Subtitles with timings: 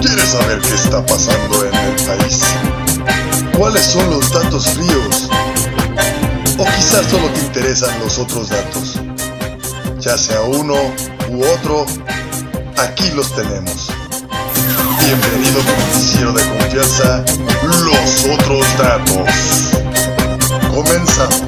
[0.00, 2.40] ¿Quieres saber qué está pasando en el país?
[3.56, 5.28] ¿Cuáles son los datos fríos?
[6.58, 9.00] ¿O quizás solo te interesan los otros datos?
[10.00, 10.74] Ya sea uno
[11.30, 11.84] u otro,
[12.78, 13.90] aquí los tenemos.
[15.00, 17.24] Bienvenido a mi noticiero de confianza,
[17.62, 19.75] Los Otros Datos.
[20.76, 21.42] Comenzamos.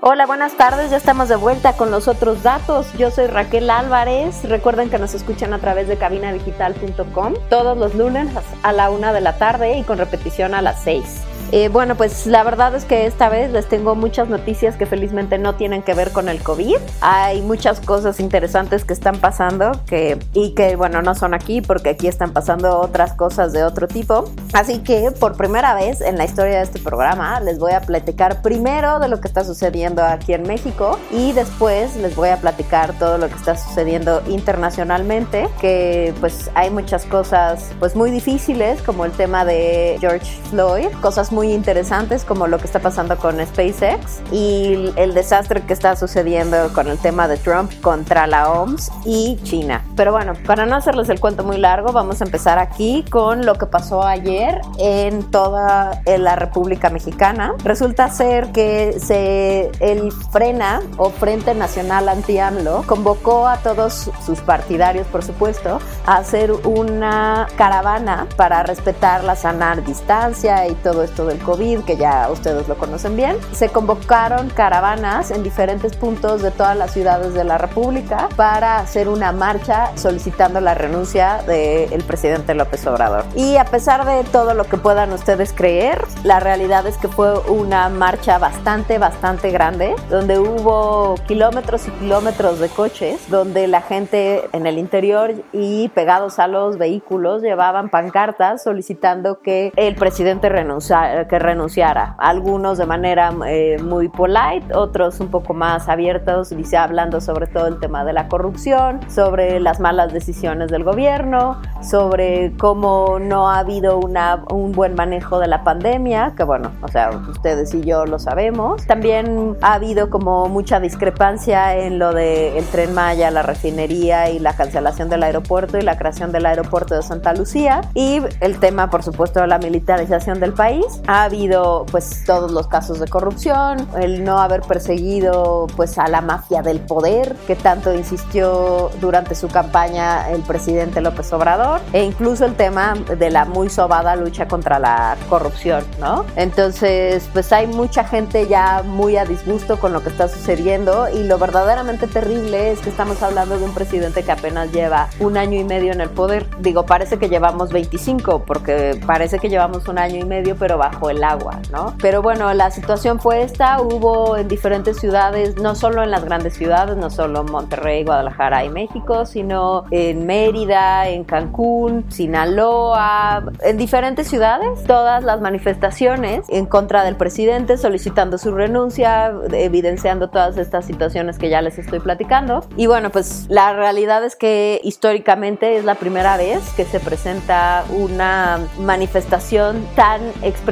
[0.00, 0.90] Hola, buenas tardes.
[0.90, 2.92] Ya estamos de vuelta con los otros datos.
[2.98, 4.42] Yo soy Raquel Álvarez.
[4.42, 8.28] Recuerden que nos escuchan a través de cabinadigital.com todos los lunes
[8.64, 11.22] a la una de la tarde y con repetición a las seis.
[11.52, 15.36] Eh, bueno, pues la verdad es que esta vez les tengo muchas noticias que felizmente
[15.36, 16.76] no tienen que ver con el COVID.
[17.00, 21.90] Hay muchas cosas interesantes que están pasando que, y que, bueno, no son aquí porque
[21.90, 24.30] aquí están pasando otras cosas de otro tipo.
[24.52, 28.42] Así que por primera vez en la historia de este programa les voy a platicar
[28.42, 32.92] primero de lo que está sucediendo aquí en México y después les voy a platicar
[32.98, 39.04] todo lo que está sucediendo internacionalmente, que pues hay muchas cosas pues muy difíciles como
[39.04, 43.40] el tema de George Floyd, cosas muy muy interesantes como lo que está pasando con
[43.40, 48.92] SpaceX y el desastre que está sucediendo con el tema de Trump contra la OMS
[49.06, 49.82] y China.
[49.96, 53.54] Pero bueno, para no hacerles el cuento muy largo, vamos a empezar aquí con lo
[53.54, 57.54] que pasó ayer en toda la República Mexicana.
[57.64, 65.06] Resulta ser que se el Frena o Frente Nacional Anti-AMLO convocó a todos sus partidarios,
[65.06, 71.38] por supuesto, a hacer una caravana para respetar la sana distancia y todo esto del
[71.38, 76.76] COVID, que ya ustedes lo conocen bien, se convocaron caravanas en diferentes puntos de todas
[76.76, 82.86] las ciudades de la República para hacer una marcha solicitando la renuncia del presidente López
[82.86, 83.24] Obrador.
[83.34, 87.38] Y a pesar de todo lo que puedan ustedes creer, la realidad es que fue
[87.48, 94.48] una marcha bastante, bastante grande, donde hubo kilómetros y kilómetros de coches, donde la gente
[94.52, 101.19] en el interior y pegados a los vehículos llevaban pancartas solicitando que el presidente renunciara
[101.26, 102.14] que renunciara.
[102.18, 107.66] Algunos de manera eh, muy polite, otros un poco más abiertos, dice, hablando sobre todo
[107.66, 113.58] el tema de la corrupción, sobre las malas decisiones del gobierno, sobre cómo no ha
[113.58, 118.06] habido una, un buen manejo de la pandemia, que bueno, o sea, ustedes y yo
[118.06, 118.86] lo sabemos.
[118.86, 124.38] También ha habido como mucha discrepancia en lo del el tren Maya, la refinería y
[124.38, 128.90] la cancelación del aeropuerto y la creación del aeropuerto de Santa Lucía y el tema,
[128.90, 130.84] por supuesto, de la militarización del país.
[131.10, 136.20] Ha habido pues todos los casos de corrupción, el no haber perseguido pues a la
[136.20, 142.44] mafia del poder que tanto insistió durante su campaña el presidente López Obrador e incluso
[142.44, 146.24] el tema de la muy sobada lucha contra la corrupción, ¿no?
[146.36, 151.24] Entonces pues hay mucha gente ya muy a disgusto con lo que está sucediendo y
[151.24, 155.58] lo verdaderamente terrible es que estamos hablando de un presidente que apenas lleva un año
[155.58, 156.46] y medio en el poder.
[156.60, 160.99] Digo, parece que llevamos 25 porque parece que llevamos un año y medio pero bajo
[161.08, 161.94] el agua, ¿no?
[162.02, 166.54] Pero bueno, la situación fue esta, hubo en diferentes ciudades, no solo en las grandes
[166.54, 174.28] ciudades, no solo Monterrey, Guadalajara y México, sino en Mérida, en Cancún, Sinaloa, en diferentes
[174.28, 181.38] ciudades, todas las manifestaciones en contra del presidente solicitando su renuncia, evidenciando todas estas situaciones
[181.38, 182.64] que ya les estoy platicando.
[182.76, 187.84] Y bueno, pues la realidad es que históricamente es la primera vez que se presenta
[187.96, 190.20] una manifestación tan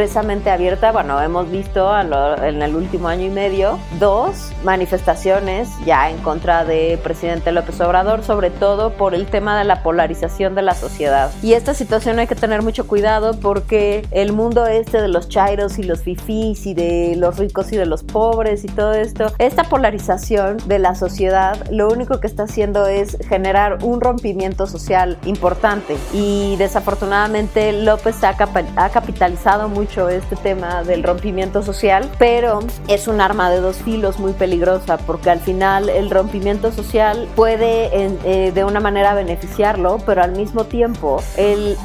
[0.09, 0.91] expresamente abierta.
[0.91, 6.99] Bueno, hemos visto en el último año y medio dos manifestaciones ya en contra de
[7.03, 11.31] presidente López Obrador, sobre todo por el tema de la polarización de la sociedad.
[11.43, 15.79] Y esta situación hay que tener mucho cuidado porque el mundo este de los chairos
[15.79, 19.65] y los fifís y de los ricos y de los pobres y todo esto, esta
[19.65, 25.99] polarización de la sociedad lo único que está haciendo es generar un rompimiento social importante
[26.15, 28.35] y desafortunadamente López ha,
[28.77, 34.21] ha capitalizado mucho este tema del rompimiento social, pero es un arma de dos filos
[34.21, 40.23] muy peligrosa porque al final el rompimiento social puede eh, de una manera beneficiarlo, pero
[40.23, 41.23] al mismo tiempo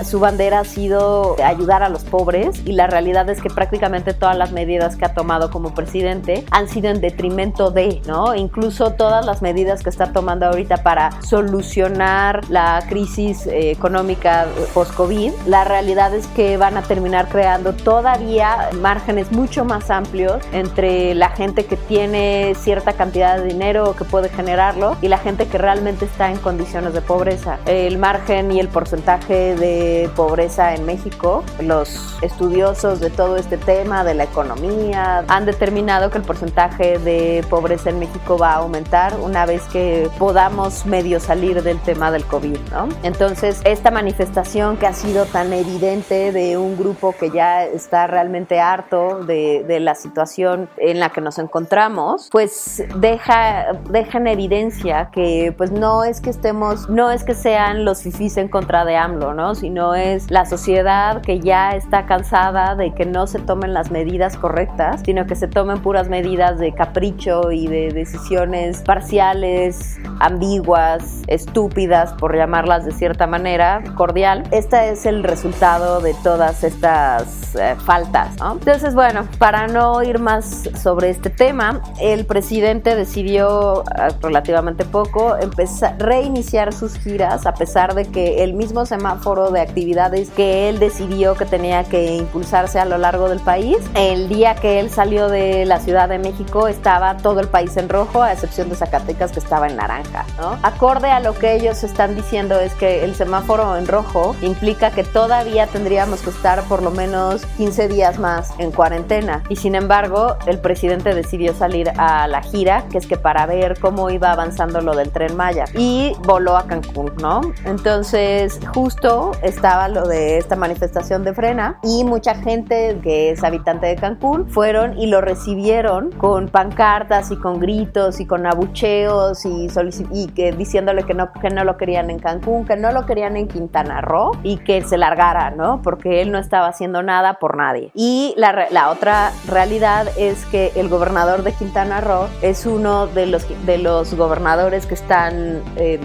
[0.06, 4.38] su bandera ha sido ayudar a los pobres y la realidad es que prácticamente todas
[4.38, 8.36] las medidas que ha tomado como presidente han sido en detrimento de, ¿no?
[8.36, 15.32] Incluso todas las medidas que está tomando ahorita para solucionar la crisis eh, económica post-COVID,
[15.46, 21.30] la realidad es que van a terminar creando todavía márgenes mucho más amplios entre la
[21.30, 26.04] gente que tiene cierta cantidad de dinero que puede generarlo y la gente que realmente
[26.04, 27.60] está en condiciones de pobreza.
[27.66, 34.04] El margen y el porcentaje de pobreza en México, los estudiosos de todo este tema
[34.04, 39.16] de la economía han determinado que el porcentaje de pobreza en México va a aumentar
[39.22, 42.90] una vez que podamos medio salir del tema del COVID, ¿no?
[43.04, 48.60] Entonces, esta manifestación que ha sido tan evidente de un grupo que ya está realmente
[48.60, 55.54] harto de, la situación en la que nos encontramos, pues deja, deja en evidencia que
[55.58, 59.34] pues no es que estemos, no es que sean los fifís en contra de AMLO,
[59.34, 59.56] ¿no?
[59.56, 64.38] Sino es la sociedad que ya está cansada de que no se tomen las medidas
[64.38, 72.14] correctas, sino que se tomen puras medidas de capricho y de decisiones parciales, ambiguas, estúpidas,
[72.14, 74.44] por llamarlas de cierta manera, cordial.
[74.52, 78.54] Este es el resultado de todas estas eh, faltas, ¿no?
[78.54, 85.36] Entonces, bueno, para no ir más sobre este tema, el presidente decidió eh, relativamente poco
[85.38, 90.80] empezar, reiniciar sus giras a pesar de que el mismo semáforo de actividades que él
[90.80, 95.30] decidió que tenía que impulsarse a lo largo del país, el día que él salió
[95.30, 99.32] de la Ciudad de México estaba todo el país en rojo, a excepción de Zacatecas
[99.32, 100.58] que estaba en naranja, ¿no?
[100.64, 105.04] Acorde a lo que ellos están diciendo es que el semáforo en rojo implica que
[105.04, 110.38] todavía tendríamos que estar por lo menos 15 días más en cuarentena y sin embargo
[110.46, 114.82] el presidente decidió salir a la gira, que es que para ver cómo iba avanzando
[114.82, 117.42] lo del tren Maya y voló a Cancún, ¿no?
[117.66, 123.88] Entonces justo estaba lo de esta manifestación de frena y mucha gente que es habitante
[123.88, 129.68] de Cancún fueron y lo recibieron con pancartas y con gritos y con abucheos y,
[130.12, 133.36] y que diciéndole que no, que no lo querían en Cancún, que no lo querían
[133.36, 135.82] en Quintana Roo y que se largara, ¿no?
[135.82, 137.58] Porque él no estaba haciendo nada por
[137.94, 143.26] Y la, la otra realidad es que el gobernador de Quintana Roo es uno de
[143.26, 145.62] los, de los gobernadores que están...
[145.76, 146.00] Eh,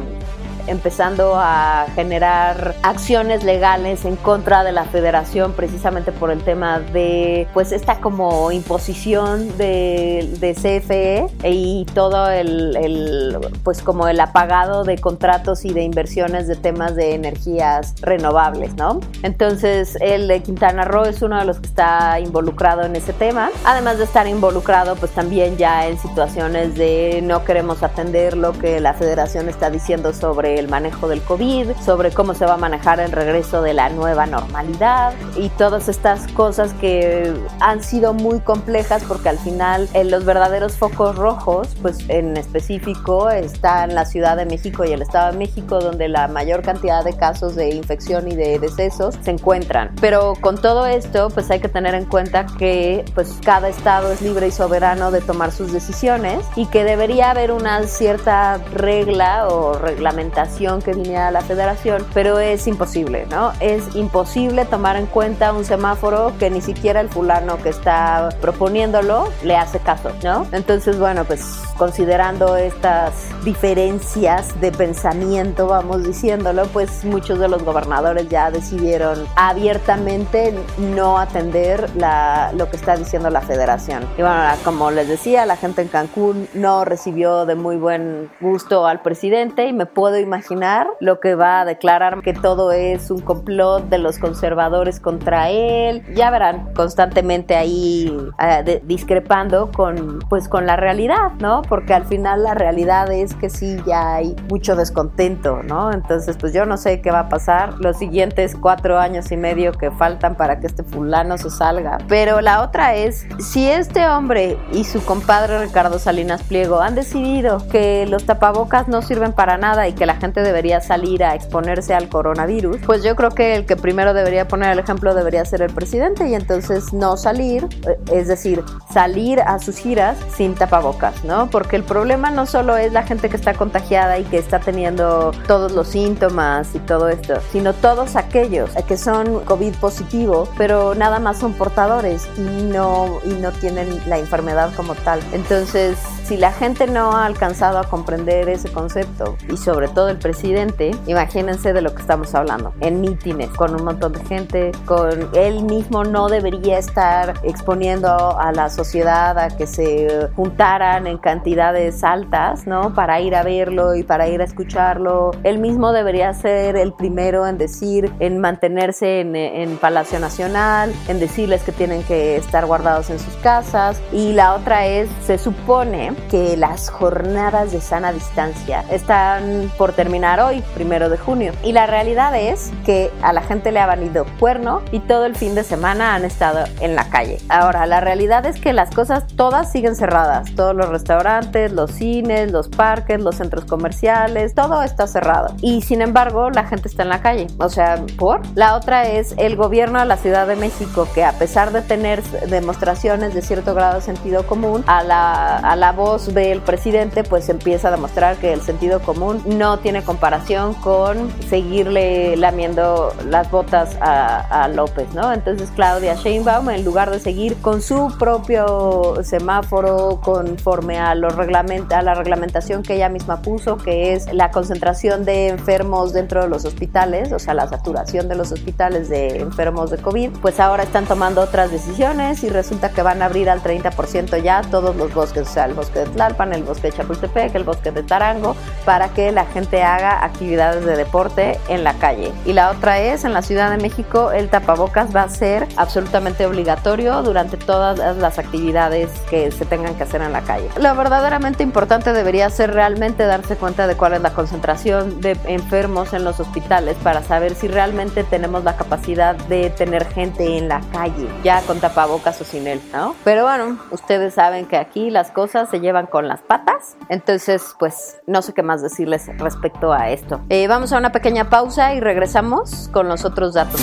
[0.69, 7.49] empezando a generar acciones legales en contra de la federación precisamente por el tema de
[7.55, 14.85] pues esta como imposición de, de CFE y todo el, el, pues como el apagado
[14.85, 19.01] de contratos y de inversiones de temas de energías renovables, ¿no?
[19.23, 23.51] Entonces el de Quintana Roo es uno de los que está involucrado en ese tema,
[23.65, 28.81] además de estar involucrado pues también ya en situaciones de no queremos atender lo que
[28.81, 33.01] la federación está diciendo sobre el manejo del COVID, sobre cómo se va a manejar
[33.01, 39.05] el regreso de la nueva normalidad y todas estas cosas que han sido muy complejas
[39.05, 44.47] porque al final en los verdaderos focos rojos, pues en específico están la Ciudad de
[44.47, 48.37] México y el Estado de México donde la mayor cantidad de casos de infección y
[48.37, 49.95] de decesos se encuentran.
[50.01, 54.23] Pero con todo esto, pues hay que tener en cuenta que pues cada estado es
[54.23, 59.75] libre y soberano de tomar sus decisiones y que debería haber una cierta regla o
[59.75, 60.48] reglamentación
[60.85, 63.53] que viniera la federación, pero es imposible, ¿no?
[63.61, 69.29] Es imposible tomar en cuenta un semáforo que ni siquiera el fulano que está proponiéndolo
[69.45, 70.47] le hace caso, ¿no?
[70.51, 73.13] Entonces, bueno, pues considerando estas
[73.45, 81.89] diferencias de pensamiento, vamos diciéndolo, pues muchos de los gobernadores ya decidieron abiertamente no atender
[81.95, 84.03] la, lo que está diciendo la federación.
[84.19, 88.87] Y bueno, como les decía, la gente en Cancún no recibió de muy buen gusto
[88.87, 93.11] al presidente y me puedo imaginar imaginar lo que va a declarar que todo es
[93.11, 96.03] un complot de los conservadores contra él.
[96.15, 101.63] Ya verán, constantemente ahí uh, discrepando con, pues, con la realidad, ¿no?
[101.63, 105.93] Porque al final la realidad es que sí, ya hay mucho descontento, ¿no?
[105.93, 109.73] Entonces, pues yo no sé qué va a pasar los siguientes cuatro años y medio
[109.73, 111.99] que faltan para que este fulano se salga.
[112.09, 117.67] Pero la otra es, si este hombre y su compadre Ricardo Salinas Pliego han decidido
[117.69, 121.95] que los tapabocas no sirven para nada y que la gente debería salir a exponerse
[121.95, 125.63] al coronavirus, pues yo creo que el que primero debería poner el ejemplo debería ser
[125.63, 131.25] el presidente y entonces no salir, eh, es decir, salir a sus giras sin tapabocas,
[131.25, 131.49] ¿no?
[131.51, 135.33] Porque el problema no solo es la gente que está contagiada y que está teniendo
[135.47, 141.19] todos los síntomas y todo esto, sino todos aquellos que son COVID positivo, pero nada
[141.19, 145.21] más son portadores y no, y no tienen la enfermedad como tal.
[145.33, 150.19] Entonces, si la gente no ha alcanzado a comprender ese concepto y sobre todo del
[150.19, 155.31] presidente, imagínense de lo que estamos hablando, en mítines, con un montón de gente, con
[155.35, 162.03] él mismo no debería estar exponiendo a la sociedad a que se juntaran en cantidades
[162.05, 162.95] altas, ¿no?
[162.95, 165.33] Para ir a verlo y para ir a escucharlo.
[165.45, 171.21] Él mismo debería ser el primero en decir, en mantenerse en, en Palacio Nacional, en
[171.21, 174.01] decirles que tienen que estar guardados en sus casas.
[174.13, 180.39] Y la otra es, se supone que las jornadas de sana distancia están por terminar
[180.39, 181.53] hoy, primero de junio.
[181.65, 185.35] Y la realidad es que a la gente le ha valido cuerno y todo el
[185.35, 187.39] fin de semana han estado en la calle.
[187.49, 190.55] Ahora, la realidad es que las cosas todas siguen cerradas.
[190.55, 195.53] Todos los restaurantes, los cines, los parques, los centros comerciales, todo está cerrado.
[195.63, 197.49] Y sin embargo, la gente está en la calle.
[197.59, 198.43] O sea, ¿por?
[198.55, 202.23] La otra es el gobierno de la Ciudad de México, que a pesar de tener
[202.23, 207.49] demostraciones de cierto grado de sentido común, a la, a la voz del presidente, pues
[207.49, 213.97] empieza a demostrar que el sentido común no tiene comparación con seguirle lamiendo las botas
[214.01, 215.33] a, López, ¿no?
[215.33, 222.03] Entonces Claudia Sheinbaum, en lugar de seguir con su propio semáforo conforme a, los a
[222.03, 226.65] la reglamentación que ella misma puso, que es la concentración de enfermos dentro de los
[226.65, 231.07] hospitales, o sea, la saturación de los hospitales de enfermos de COVID, pues ahora están
[231.07, 235.49] tomando otras decisiones y resulta que van a abrir al 30% ya todos los bosques,
[235.49, 238.55] o sea, el bosque de Tlalpan, el bosque de Chapultepec, el bosque de Tarango,
[238.85, 242.33] para que la gente haga actividades de deporte en la calle.
[242.45, 246.47] Y la otra es, en la Ciudad de México, el tapabocas va a ser absolutamente
[246.47, 250.69] obligatorio durante todas las actividades que se tengan que hacer en la calle.
[250.81, 256.13] Lo verdaderamente importante debería ser realmente darse cuenta de cuál es la concentración de enfermos
[256.13, 260.81] en los hospitales para saber si realmente tenemos la capacidad de tener gente en la
[260.93, 263.15] calle, ya con tapabocas o sin él, ¿no?
[263.25, 268.21] Pero bueno, ustedes saben que aquí las cosas se llevan con las patas, entonces pues
[268.27, 270.41] no sé qué más decirles respecto a esto.
[270.49, 273.81] Eh, vamos a una pequeña pausa y regresamos con los otros datos.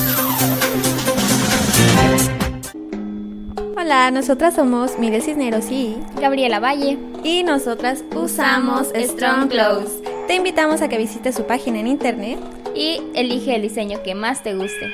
[3.77, 6.97] Hola, nosotras somos Mire Cisneros y Gabriela Valle.
[7.23, 10.01] Y nosotras usamos Strong Clothes.
[10.27, 12.39] Te invitamos a que visites su página en internet
[12.73, 14.91] y elige el diseño que más te guste.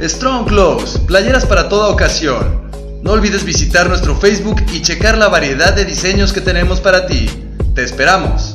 [0.00, 2.64] Strong Clothes, playeras para toda ocasión.
[3.02, 7.28] No olvides visitar nuestro Facebook y checar la variedad de diseños que tenemos para ti.
[7.74, 8.54] Te esperamos.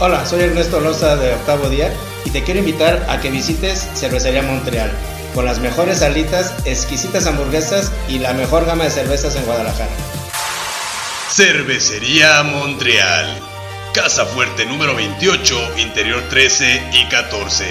[0.00, 4.42] Hola, soy Ernesto Loza de Octavo Día y te quiero invitar a que visites Cervecería
[4.42, 4.90] Montreal,
[5.36, 9.92] con las mejores alitas, exquisitas hamburguesas y la mejor gama de cervezas en Guadalajara.
[11.30, 13.38] Cervecería Montreal,
[13.94, 17.64] Casa Fuerte número 28, Interior 13 y 14.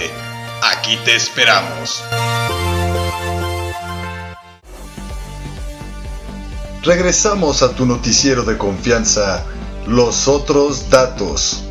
[0.61, 2.05] Aquí te esperamos.
[6.83, 9.43] Regresamos a tu noticiero de confianza,
[9.87, 11.62] Los Otros Datos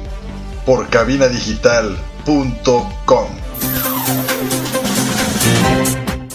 [0.64, 3.51] por cabinadigital.com.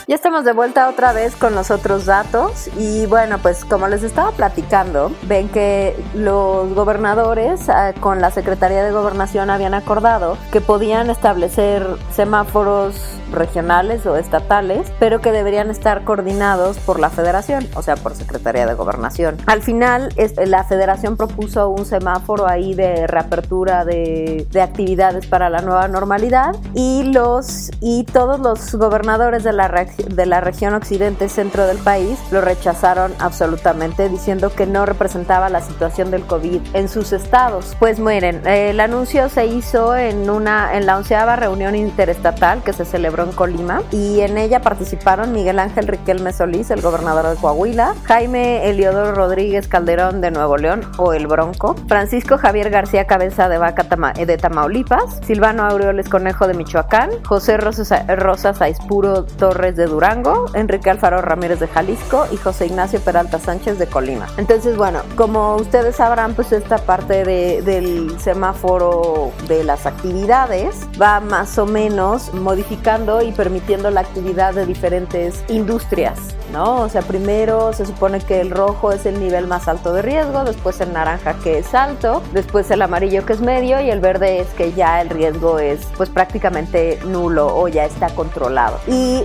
[0.09, 4.03] Ya estamos de vuelta otra vez con los otros datos y bueno, pues como les
[4.03, 10.61] estaba platicando, ven que los gobernadores ah, con la Secretaría de Gobernación habían acordado que
[10.61, 11.85] podían establecer
[12.15, 18.15] semáforos regionales o estatales, pero que deberían estar coordinados por la federación, o sea, por
[18.15, 19.35] Secretaría de Gobernación.
[19.45, 20.13] Al final,
[20.45, 26.55] la federación propuso un semáforo ahí de reapertura de, de actividades para la nueva normalidad
[26.73, 32.19] y los y todos los gobernadores de la de la región occidente centro del país
[32.31, 37.75] lo rechazaron absolutamente, diciendo que no representaba la situación del COVID en sus estados.
[37.79, 42.85] Pues miren, el anuncio se hizo en, una, en la onceava reunión interestatal que se
[42.85, 47.95] celebró en Colima y en ella participaron Miguel Ángel Riquelme Solís, el gobernador de Coahuila,
[48.05, 53.57] Jaime Eliodoro Rodríguez Calderón de Nuevo León o el Bronco, Francisco Javier García Cabeza de
[53.57, 60.45] Vaca de Tamaulipas, Silvano Aureoles Conejo de Michoacán, José Rosas, Rosas Aispuro Torres de Durango,
[60.53, 64.27] Enrique Alfaro Ramírez de Jalisco y José Ignacio Peralta Sánchez de Colima.
[64.37, 71.19] Entonces, bueno, como ustedes sabrán, pues esta parte de, del semáforo de las actividades va
[71.19, 76.19] más o menos modificando y permitiendo la actividad de diferentes industrias.
[76.51, 76.81] ¿no?
[76.81, 80.43] O sea, primero se supone que el rojo es el nivel más alto de riesgo,
[80.43, 84.39] después el naranja que es alto, después el amarillo que es medio y el verde
[84.39, 88.79] es que ya el riesgo es pues prácticamente nulo o ya está controlado.
[88.87, 89.23] Y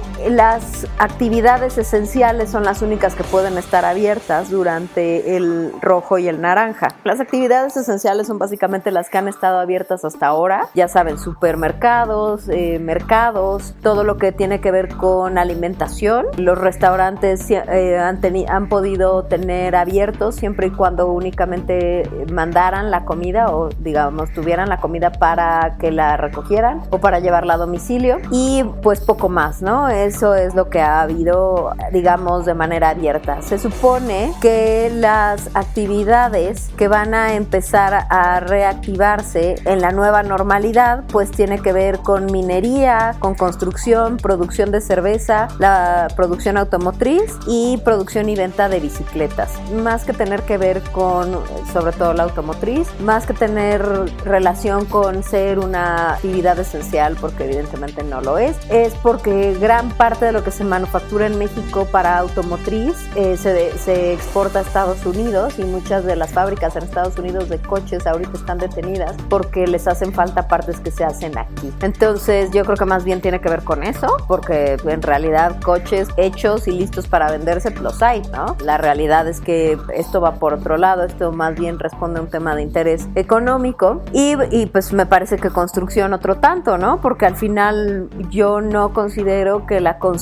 [0.53, 6.43] las actividades esenciales son las únicas que pueden estar abiertas durante el rojo y el
[6.43, 6.89] naranja.
[7.05, 12.51] Las actividades esenciales son básicamente las que han estado abiertas hasta ahora, ya saben, supermercados,
[12.51, 18.69] eh, mercados, todo lo que tiene que ver con alimentación, los restaurantes eh, han, han
[18.69, 25.13] podido tener abiertos siempre y cuando únicamente mandaran la comida o digamos tuvieran la comida
[25.13, 29.89] para que la recogieran o para llevarla a domicilio y pues poco más, ¿no?
[29.89, 33.43] Eso es lo que ha habido digamos de manera abierta.
[33.43, 41.05] Se supone que las actividades que van a empezar a reactivarse en la nueva normalidad
[41.11, 47.79] pues tiene que ver con minería, con construcción, producción de cerveza, la producción automotriz y
[47.85, 49.51] producción y venta de bicicletas.
[49.73, 51.39] Más que tener que ver con,
[51.73, 53.83] sobre todo la automotriz, más que tener
[54.25, 60.27] relación con ser una actividad esencial, porque evidentemente no lo es, es porque gran parte
[60.27, 65.05] de lo que se manufactura en México para automotriz eh, se, se exporta a Estados
[65.07, 69.67] Unidos y muchas de las fábricas en Estados Unidos de coches ahorita están detenidas porque
[69.67, 71.73] les hacen falta partes que se hacen aquí.
[71.81, 76.09] Entonces yo creo que más bien tiene que ver con eso, porque en realidad coches
[76.17, 78.57] hechos y listos para venderse, pues los hay, ¿no?
[78.65, 82.29] La realidad es que esto va por otro lado, esto más bien responde a un
[82.29, 87.01] tema de interés económico y, y pues me parece que construcción otro tanto, ¿no?
[87.01, 90.22] Porque al final yo no considero que la construcción,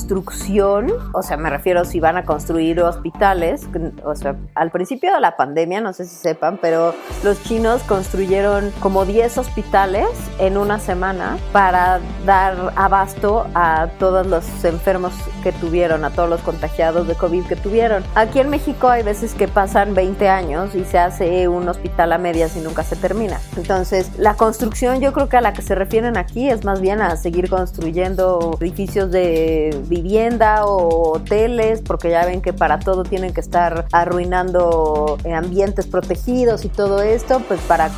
[1.13, 3.67] o sea, me refiero si van a construir hospitales,
[4.03, 6.93] o sea, al principio de la pandemia, no sé si sepan, pero
[7.23, 10.07] los chinos construyeron como 10 hospitales
[10.39, 16.41] en una semana para dar abasto a todos los enfermos que tuvieron, a todos los
[16.41, 18.03] contagiados de COVID que tuvieron.
[18.15, 22.17] Aquí en México hay veces que pasan 20 años y se hace un hospital a
[22.17, 23.39] medias y nunca se termina.
[23.57, 27.01] Entonces, la construcción yo creo que a la que se refieren aquí es más bien
[27.01, 33.33] a seguir construyendo edificios de vivienda o hoteles, porque ya ven que para todo tienen
[33.33, 37.91] que estar arruinando ambientes protegidos y todo esto, pues para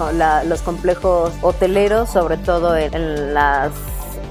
[0.44, 3.72] los complejos hoteleros, sobre todo en las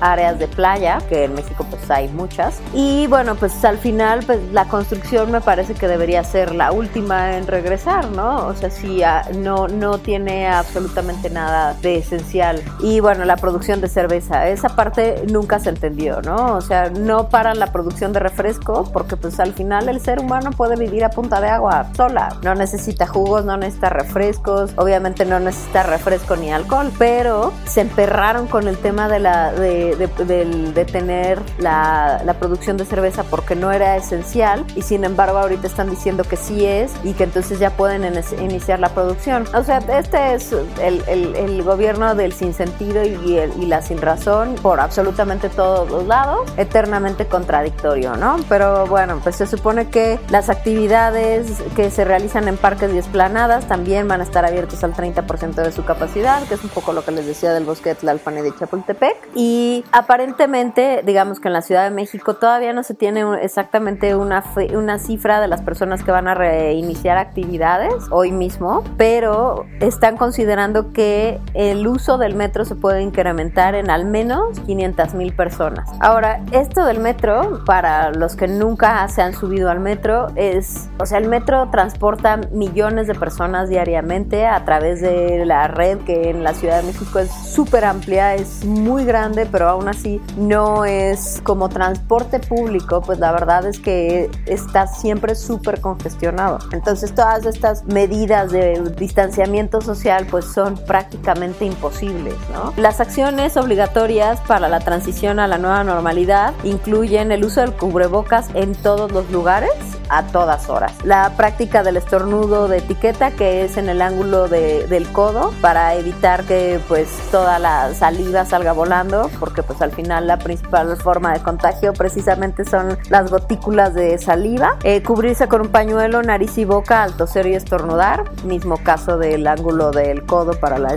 [0.03, 2.61] áreas de playa, que en México pues hay muchas.
[2.75, 7.37] Y bueno, pues al final pues la construcción me parece que debería ser la última
[7.37, 8.47] en regresar, ¿no?
[8.47, 12.63] O sea, si ah, no, no tiene absolutamente nada de esencial.
[12.81, 16.57] Y bueno, la producción de cerveza, esa parte nunca se entendió, ¿no?
[16.57, 20.51] O sea, no para la producción de refresco, porque pues al final el ser humano
[20.51, 22.37] puede vivir a punta de agua sola.
[22.43, 28.47] No necesita jugos, no necesita refrescos, obviamente no necesita refresco ni alcohol, pero se emperraron
[28.47, 33.97] con el tema de la de de, tener la, producción de cerveza porque no era
[33.97, 38.05] esencial y sin embargo ahorita están diciendo que sí es y que entonces ya pueden
[38.41, 39.45] iniciar la producción.
[39.55, 45.49] O sea, este es el, gobierno del sinsentido y, y la sin razón por absolutamente
[45.49, 48.37] todos los lados, eternamente contradictorio, ¿no?
[48.49, 53.67] Pero bueno, pues se supone que las actividades que se realizan en parques y esplanadas
[53.69, 57.05] también van a estar abiertos al 30% de su capacidad, que es un poco lo
[57.05, 59.17] que les decía del bosque de Tlalpan y de Chapultepec.
[59.35, 64.45] Y aparentemente, digamos que en la Ciudad de México todavía no se tiene exactamente una,
[64.75, 70.93] una cifra de las personas que van a reiniciar actividades hoy mismo, pero están considerando
[70.93, 75.89] que el uso del metro se puede incrementar en al menos 500 mil personas.
[76.01, 81.07] Ahora, esto del metro, para los que nunca se han subido al metro, es, o
[81.07, 86.45] sea, el metro transporta millones de personas diariamente a través de la red que en
[86.45, 91.41] la Ciudad de México es súper amplia, es muy grande, pero aún así no es
[91.45, 96.59] como transporte público, pues la verdad es que está siempre súper congestionado.
[96.73, 102.73] Entonces todas estas medidas de distanciamiento social pues son prácticamente imposibles, ¿no?
[102.77, 108.49] Las acciones obligatorias para la transición a la nueva normalidad incluyen el uso del cubrebocas
[108.55, 109.73] en todos los lugares,
[110.09, 110.93] a todas horas.
[111.05, 116.45] La práctica del estornudo de etiqueta que es en el ángulo del codo para evitar
[116.45, 119.31] que pues toda la saliva salga volando
[119.63, 124.77] pues al final la principal forma de contagio precisamente son las gotículas de saliva.
[124.85, 128.25] Eh, cubrirse con un pañuelo, nariz y boca al toser y estornudar.
[128.45, 130.95] Mismo caso del ángulo del codo para la,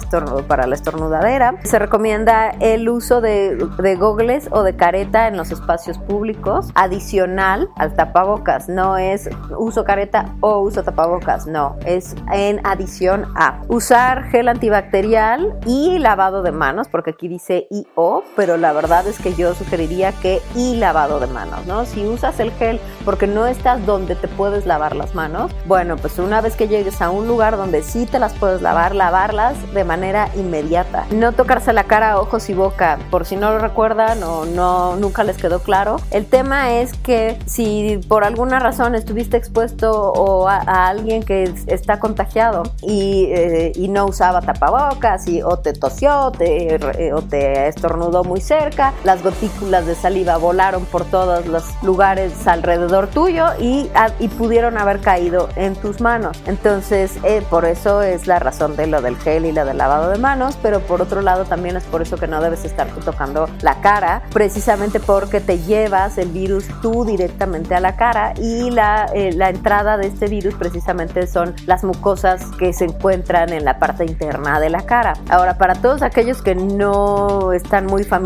[0.47, 1.55] para la estornudadera.
[1.63, 7.69] Se recomienda el uso de, de gogles o de careta en los espacios públicos adicional
[7.77, 8.69] al tapabocas.
[8.69, 11.47] No es uso careta o uso tapabocas.
[11.47, 17.67] No, es en adición a usar gel antibacterial y lavado de manos, porque aquí dice
[17.69, 21.83] I o, pero la verdad es que yo sugeriría que y lavado de manos, ¿no?
[21.83, 26.19] Si usas el gel porque no estás donde te puedes lavar las manos, bueno, pues
[26.19, 29.83] una vez que llegues a un lugar donde sí te las puedes lavar, lavarlas de
[29.83, 31.07] manera inmediata.
[31.09, 35.23] No tocarse la cara, ojos y boca, por si no lo recuerdan o no nunca
[35.23, 35.95] les quedó claro.
[36.11, 41.99] El tema es que si por alguna razón estuviste expuesto o a, alguien que está
[41.99, 48.23] contagiado y, eh, y, no usaba tapabocas y o te tosió te, o te estornudó
[48.23, 54.27] muy cerca, las gotículas de saliva volaron por todos los lugares alrededor tuyo y, y
[54.29, 56.37] pudieron haber caído en tus manos.
[56.45, 60.09] Entonces, eh, por eso es la razón de lo del gel y lo del lavado
[60.09, 63.49] de manos, pero por otro lado también es por eso que no debes estar tocando
[63.61, 69.07] la cara, precisamente porque te llevas el virus tú directamente a la cara y la,
[69.13, 73.79] eh, la entrada de este virus precisamente son las mucosas que se encuentran en la
[73.79, 75.13] parte interna de la cara.
[75.29, 78.24] Ahora, para todos aquellos que no están muy familiarizados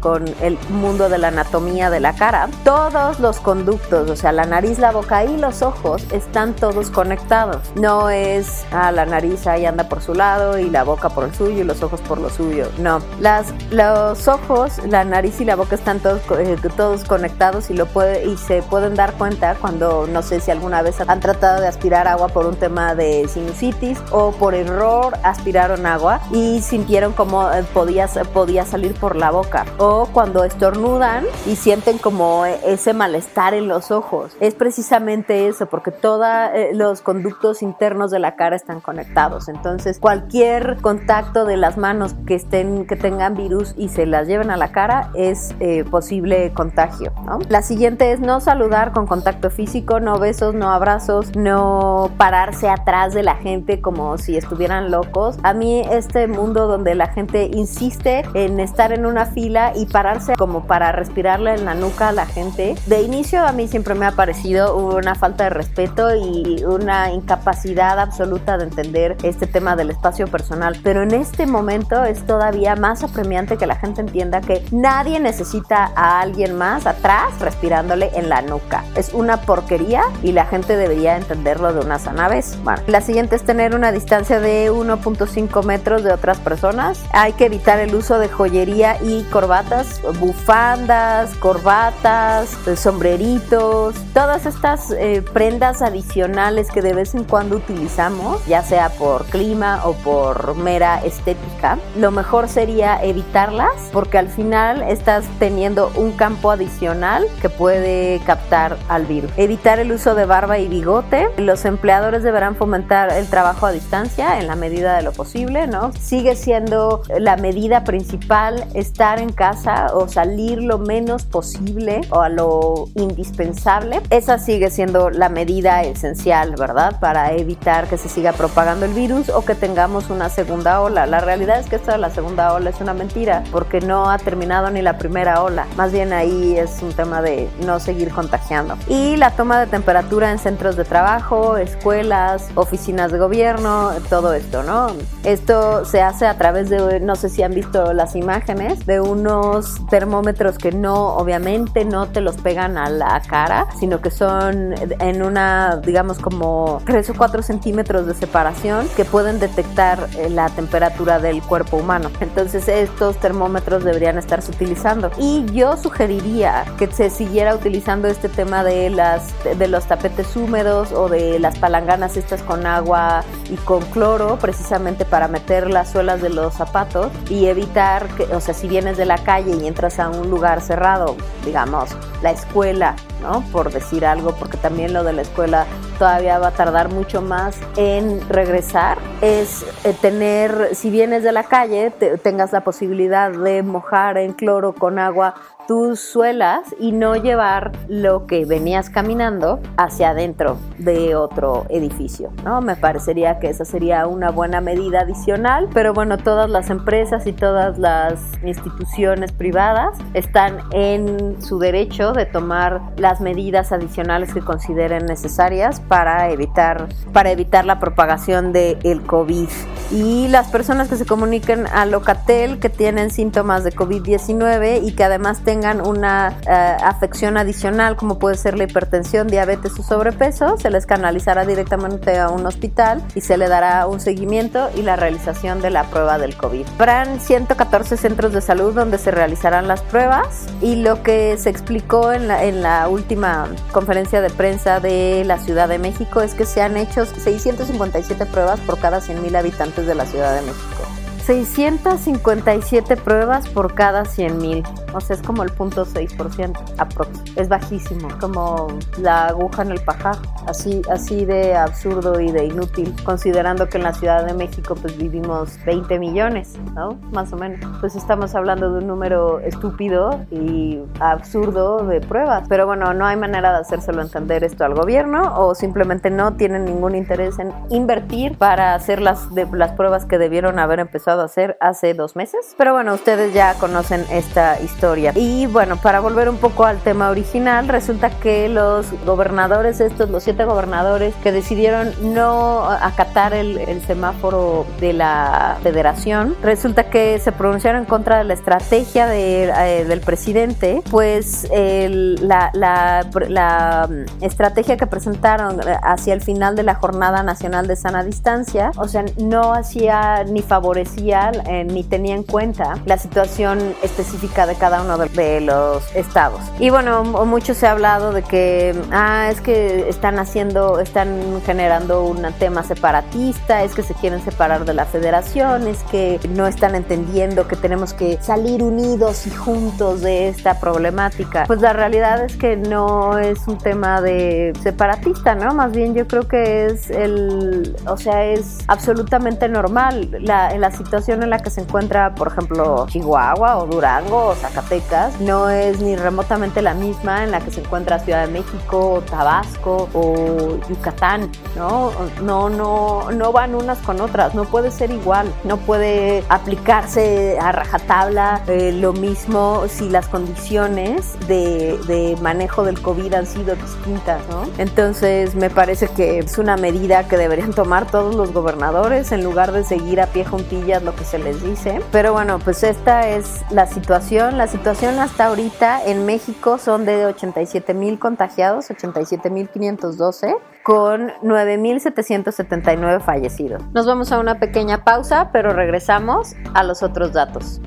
[0.00, 4.44] con el mundo de la anatomía de la cara, todos los conductos, o sea, la
[4.44, 7.56] nariz, la boca y los ojos están todos conectados.
[7.74, 11.34] No es, ah, la nariz ahí anda por su lado y la boca por el
[11.34, 12.68] suyo y los ojos por lo suyo.
[12.78, 17.74] No, las, los ojos, la nariz y la boca están todos, eh, todos conectados y,
[17.74, 21.60] lo puede, y se pueden dar cuenta cuando, no sé si alguna vez han tratado
[21.60, 27.12] de aspirar agua por un tema de sinusitis o por error aspiraron agua y sintieron
[27.12, 29.64] como eh, podía, podía salir por la boca.
[29.78, 34.36] O cuando estornudan y sienten como ese malestar en los ojos.
[34.40, 39.48] Es precisamente eso, porque todos eh, los conductos internos de la cara están conectados.
[39.48, 44.50] Entonces, cualquier contacto de las manos que estén, que tengan virus y se las lleven
[44.50, 47.12] a la cara es eh, posible contagio.
[47.48, 53.14] La siguiente es no saludar con contacto físico, no besos, no abrazos, no pararse atrás
[53.14, 55.38] de la gente como si estuvieran locos.
[55.42, 60.34] A mí este mundo donde la gente insiste en estar en una fila y pararse
[60.36, 64.06] como para respirarle en la nuca a la gente, de inicio a mí siempre me
[64.06, 69.90] ha parecido una falta de respeto y una incapacidad absoluta de entender este tema del
[69.90, 70.78] espacio personal.
[70.82, 75.92] Pero en este momento es todavía más apremiante que la gente entienda que nadie necesita
[75.94, 78.84] a alguien más atrás respirándole en la nuca.
[78.96, 82.56] Es una porquería y la gente debería entenderlo de una sana vez.
[82.64, 86.98] Bueno, la siguiente es tener una distancia de 1.5 metros de otras personas.
[87.12, 95.22] Hay que evitar el uso de joyería y corbatas, bufandas, corbatas, sombreritos, todas estas eh,
[95.32, 101.04] prendas adicionales que de vez en cuando utilizamos, ya sea por clima o por mera
[101.04, 101.78] estética.
[101.96, 108.76] Lo mejor sería evitarlas porque al final estás teniendo un campo adicional que puede captar
[108.88, 109.30] al virus.
[109.36, 111.28] Evitar el uso de barba y bigote.
[111.36, 115.92] Los empleadores deberán fomentar el trabajo a distancia en la medida de lo posible, ¿no?
[115.92, 122.28] Sigue siendo la medida principal estar en casa o salir lo menos posible o a
[122.28, 124.02] lo indispensable.
[124.10, 127.00] Esa sigue siendo la medida esencial, ¿verdad?
[127.00, 131.06] Para evitar que se siga propagando el virus o que tengamos una segunda ola.
[131.06, 134.18] La realidad es que esta de la segunda ola es una mentira porque no ha
[134.18, 135.66] terminado ni la primera ola.
[135.76, 138.76] Más bien ahí es un tema de no seguir contagiando.
[138.88, 144.62] Y la toma de temperatura en centros de trabajo, escuelas, oficinas de gobierno, todo esto,
[144.62, 144.88] ¿no?
[145.24, 149.84] Esto se hace a través de, no sé si han visto las imágenes, de unos
[149.88, 155.22] termómetros que no, obviamente no te los pegan a la cara, sino que son en
[155.22, 161.18] una, digamos, como 3 o 4 centímetros de separación que pueden detectar eh, la temperatura
[161.18, 162.10] del cuerpo humano.
[162.20, 165.10] Entonces estos termómetros deberían estarse utilizando.
[165.18, 170.92] Y yo sugeriría que se siguiera utilizando este tema de, las, de los tapetes húmedos
[170.92, 176.22] o de las palanganas estas con agua y con cloro, precisamente para meter las suelas
[176.22, 179.98] de los zapatos y evitar que, o sea, si vienes de la calle y entras
[179.98, 181.90] a un lugar cerrado, digamos,
[182.22, 183.44] la escuela, ¿no?
[183.50, 185.66] Por decir algo, porque también lo de la escuela
[185.98, 191.42] todavía va a tardar mucho más en regresar, es eh, tener, si vienes de la
[191.42, 191.90] calle,
[192.22, 195.34] tengas la posibilidad de mojar en cloro con agua
[195.66, 202.60] tus suelas y no llevar lo que venías caminando hacia adentro de otro edificio, ¿no?
[202.60, 207.32] Me parecería que esa sería una buena medida adicional, pero bueno, todas las empresas y
[207.32, 215.06] todas las instituciones privadas están en su derecho de tomar las medidas adicionales que consideren
[215.06, 219.48] necesarias para evitar para evitar la propagación del el COVID.
[219.90, 225.04] Y las personas que se comuniquen a Locatel que tienen síntomas de COVID-19 y que
[225.04, 225.51] además tengan
[225.84, 231.44] una eh, afección adicional como puede ser la hipertensión, diabetes o sobrepeso, se les canalizará
[231.44, 235.84] directamente a un hospital y se le dará un seguimiento y la realización de la
[235.84, 236.66] prueba del COVID.
[236.78, 242.12] Habrán 114 centros de salud donde se realizarán las pruebas y lo que se explicó
[242.12, 246.44] en la, en la última conferencia de prensa de la Ciudad de México es que
[246.44, 251.01] se han hecho 657 pruebas por cada 100.000 habitantes de la Ciudad de México.
[251.24, 254.62] 657 pruebas por cada 100 mil.
[254.92, 257.10] O sea, es como el punto 6% aprox.
[257.36, 258.66] Es bajísimo, como
[258.98, 260.16] la aguja en el pajar.
[260.46, 264.98] Así, así de absurdo y de inútil, considerando que en la Ciudad de México pues
[264.98, 266.98] vivimos 20 millones, ¿no?
[267.12, 267.60] Más o menos.
[267.80, 272.46] Pues estamos hablando de un número estúpido y absurdo de pruebas.
[272.48, 276.64] Pero bueno, no hay manera de hacérselo entender esto al gobierno o simplemente no tienen
[276.64, 281.56] ningún interés en invertir para hacer las, de, las pruebas que debieron haber empezado hacer
[281.60, 282.54] hace dos meses.
[282.56, 285.12] Pero bueno, ustedes ya conocen esta historia.
[285.14, 290.22] Y bueno, para volver un poco al tema original, resulta que los gobernadores, estos, los
[290.22, 297.82] siete gobernadores que decidieron no acatar el, semáforo de la federación, resulta que se pronunciaron
[297.82, 303.88] en contra de la estrategia eh, del presidente, pues la, la, la
[304.20, 309.04] estrategia que presentaron hacia el final de la Jornada Nacional de Sana Distancia, o sea,
[309.18, 314.98] no hacía ni favorecía eh, ni tenía en cuenta la situación específica de cada uno
[314.98, 316.40] de, los estados.
[316.58, 322.04] Y bueno, mucho se ha hablado de que, ah, es que están haciendo, están generando
[322.04, 326.74] un tema separatista, es que se quieren separar de la federación, es que no están
[326.74, 331.44] entendiendo que tenemos que salir unidos y juntos de esta problemática.
[331.46, 335.54] Pues la realidad es que no es un tema de separatista, ¿no?
[335.54, 340.91] Más bien yo creo que es el, o sea, es absolutamente normal la, la situación
[340.92, 345.80] situación en la que se encuentra, por ejemplo, Chihuahua o Durango o Zacatecas no es
[345.80, 351.32] ni remotamente la misma en la que se encuentra Ciudad de México, Tabasco o Yucatán,
[351.56, 351.92] ¿no?
[352.20, 357.52] No, no, no van unas con otras, no puede ser igual, no puede aplicarse a
[357.52, 364.20] rajatabla eh, lo mismo si las condiciones de, de manejo del COVID han sido distintas,
[364.28, 364.42] ¿no?
[364.58, 369.52] Entonces me parece que es una medida que deberían tomar todos los gobernadores en lugar
[369.52, 371.80] de seguir a pie juntillas lo que se les dice.
[371.90, 374.38] Pero bueno, pues esta es la situación.
[374.38, 381.08] La situación hasta ahorita en México son de 87 mil contagiados, 87 mil 512 con
[381.22, 383.62] 9.779 fallecidos.
[383.72, 387.60] Nos vamos a una pequeña pausa, pero regresamos a los otros datos.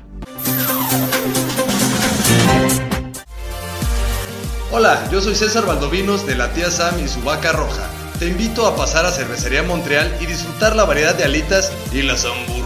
[4.72, 7.88] Hola, yo soy César Valdovinos de la tía Sam y su vaca roja.
[8.18, 12.24] Te invito a pasar a Cervecería Montreal y disfrutar la variedad de alitas y las
[12.24, 12.65] hamburguesas.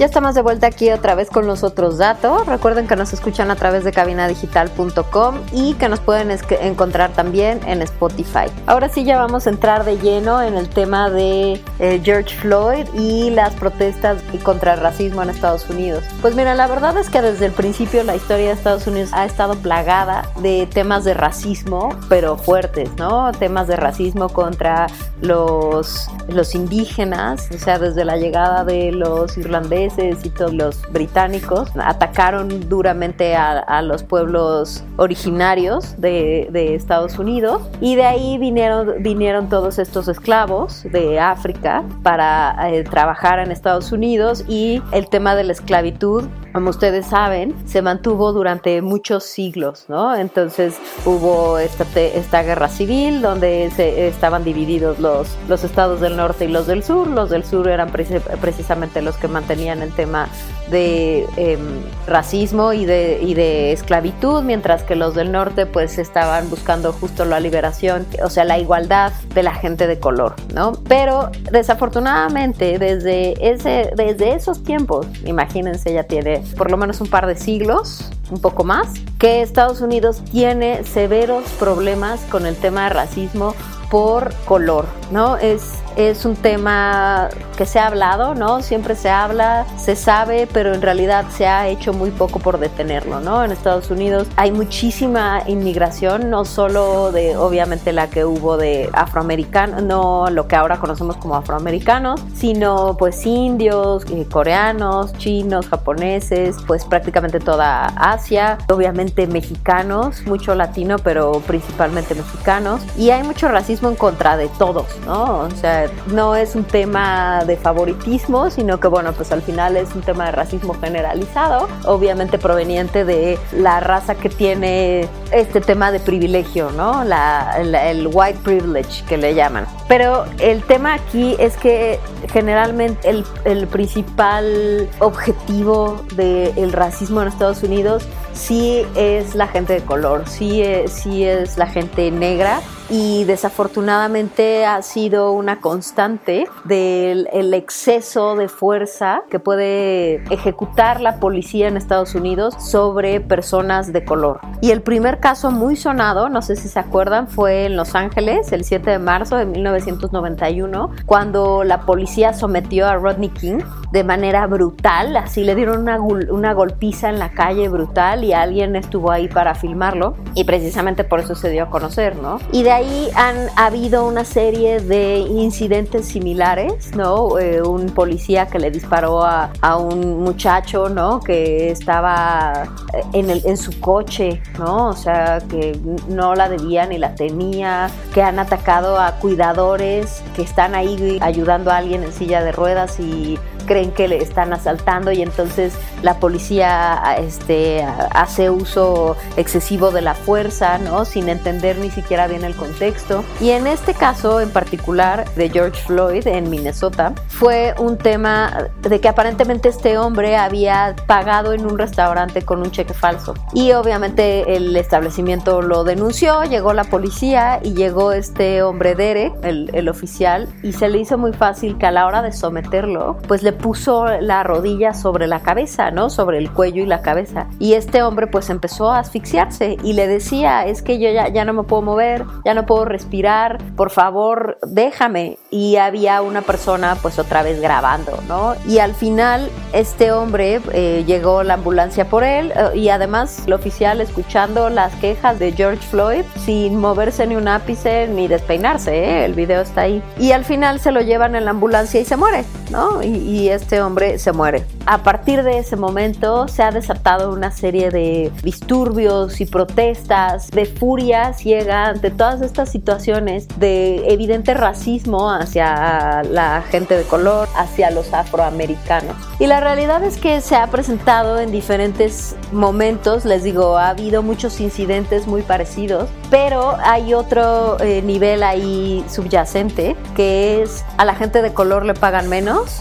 [0.00, 2.46] Ya estamos de vuelta aquí otra vez con los otros datos.
[2.46, 6.30] Recuerden que nos escuchan a través de cabinadigital.com y que nos pueden
[6.62, 8.46] encontrar también en Spotify.
[8.64, 12.86] Ahora sí ya vamos a entrar de lleno en el tema de eh, George Floyd
[12.94, 16.02] y las protestas contra el racismo en Estados Unidos.
[16.22, 19.26] Pues mira, la verdad es que desde el principio la historia de Estados Unidos ha
[19.26, 23.32] estado plagada de temas de racismo, pero fuertes, ¿no?
[23.32, 24.86] Temas de racismo contra
[25.20, 31.70] los, los indígenas, o sea, desde la llegada de los irlandeses y todos los británicos
[31.76, 39.78] atacaron duramente a, los pueblos originarios de, Estados Unidos y de ahí vinieron, vinieron todos
[39.78, 45.52] estos esclavos de África para eh, trabajar en Estados Unidos y el tema de la
[45.52, 50.16] esclavitud como ustedes saben, se mantuvo durante muchos siglos, ¿no?
[50.16, 56.46] Entonces hubo esta, esta guerra civil donde se, estaban divididos los, los estados del norte
[56.46, 57.06] y los del sur.
[57.06, 60.28] Los del sur eran precisamente los que mantenían el tema
[60.70, 61.60] de em,
[62.06, 67.24] racismo y de, y de esclavitud, mientras que los del norte pues estaban buscando justo
[67.24, 70.72] la liberación, o sea, la igualdad de la gente de color, ¿no?
[70.88, 77.26] Pero desafortunadamente desde, ese, desde esos tiempos, imagínense, ya tiene por lo menos un par
[77.26, 78.88] de siglos, un poco más,
[79.18, 83.54] que Estados Unidos tiene severos problemas con el tema de racismo
[83.90, 85.36] por color, ¿no?
[85.36, 88.62] Es es un tema que se ha hablado, ¿no?
[88.62, 93.20] Siempre se habla, se sabe, pero en realidad se ha hecho muy poco por detenerlo,
[93.20, 93.44] ¿no?
[93.44, 99.82] En Estados Unidos hay muchísima inmigración, no solo de, obviamente, la que hubo de afroamericanos,
[99.82, 106.84] no lo que ahora conocemos como afroamericanos, sino pues indios, eh, coreanos, chinos, japoneses, pues
[106.84, 113.96] prácticamente toda Asia, obviamente mexicanos, mucho latino, pero principalmente mexicanos, y hay mucho racismo en
[113.96, 115.40] contra de todos, ¿no?
[115.40, 119.94] O sea, no es un tema de favoritismo, sino que bueno, pues al final es
[119.94, 126.00] un tema de racismo generalizado, obviamente proveniente de la raza que tiene este tema de
[126.00, 127.02] privilegio, ¿no?
[127.02, 129.66] el white privilege que le llaman.
[129.88, 131.98] Pero el tema aquí es que
[132.32, 139.80] generalmente el, el principal objetivo del racismo en Estados Unidos sí es la gente de
[139.82, 147.28] color, sí es, sí es la gente negra y desafortunadamente ha sido una constante del
[147.32, 154.04] el exceso de fuerza que puede ejecutar la policía en Estados Unidos sobre personas de
[154.04, 154.40] color.
[154.60, 158.50] Y el primer caso muy sonado, no sé si se acuerdan, fue en Los Ángeles
[158.52, 163.60] el 7 de marzo de 1991, cuando la policía sometió a Rodney King
[163.92, 168.76] de manera brutal, así le dieron una, una golpiza en la calle brutal y alguien
[168.76, 172.38] estuvo ahí para filmarlo y precisamente por eso se dio a conocer, ¿no?
[172.52, 177.38] Y de ahí han habido una serie de incidentes similares, ¿no?
[177.38, 181.20] Eh, un policía que le disparó a, a, un muchacho, ¿no?
[181.20, 184.88] Que estaba eh, en, el, en su coche, ¿no?
[184.88, 185.78] O sea, que
[186.08, 191.70] no la debía ni la temía, que han atacado a cuidadores que están ahí ayudando
[191.70, 193.38] a alguien en silla de ruedas y
[193.70, 200.14] creen que le están asaltando y entonces la policía este, hace uso excesivo de la
[200.14, 201.04] fuerza, ¿no?
[201.04, 203.22] Sin entender ni siquiera bien el contexto.
[203.40, 209.00] Y en este caso en particular de George Floyd en Minnesota, fue un tema de
[209.00, 213.34] que aparentemente este hombre había pagado en un restaurante con un cheque falso.
[213.54, 219.70] Y obviamente el establecimiento lo denunció, llegó la policía y llegó este hombre Derek, el,
[219.74, 223.44] el oficial, y se le hizo muy fácil que a la hora de someterlo, pues
[223.44, 226.10] le puso la rodilla sobre la cabeza, ¿no?
[226.10, 227.46] Sobre el cuello y la cabeza.
[227.58, 231.44] Y este hombre pues empezó a asfixiarse y le decía, es que yo ya, ya
[231.44, 235.38] no me puedo mover, ya no puedo respirar, por favor, déjame.
[235.50, 238.54] Y había una persona pues otra vez grabando, ¿no?
[238.66, 243.52] Y al final este hombre eh, llegó la ambulancia por él eh, y además el
[243.52, 249.24] oficial escuchando las quejas de George Floyd sin moverse ni un ápice ni despeinarse, ¿eh?
[249.24, 250.02] el video está ahí.
[250.18, 253.02] Y al final se lo llevan en la ambulancia y se muere, ¿no?
[253.02, 254.64] y este hombre se muere.
[254.86, 260.66] A partir de ese momento se ha desatado una serie de disturbios y protestas, de
[260.66, 267.90] furia ciega ante todas estas situaciones de evidente racismo hacia la gente de color, hacia
[267.90, 269.16] los afroamericanos.
[269.38, 274.22] Y la realidad es que se ha presentado en diferentes momentos, les digo, ha habido
[274.22, 281.14] muchos incidentes muy parecidos, pero hay otro eh, nivel ahí subyacente que es a la
[281.14, 282.80] gente de color le pagan menos menos,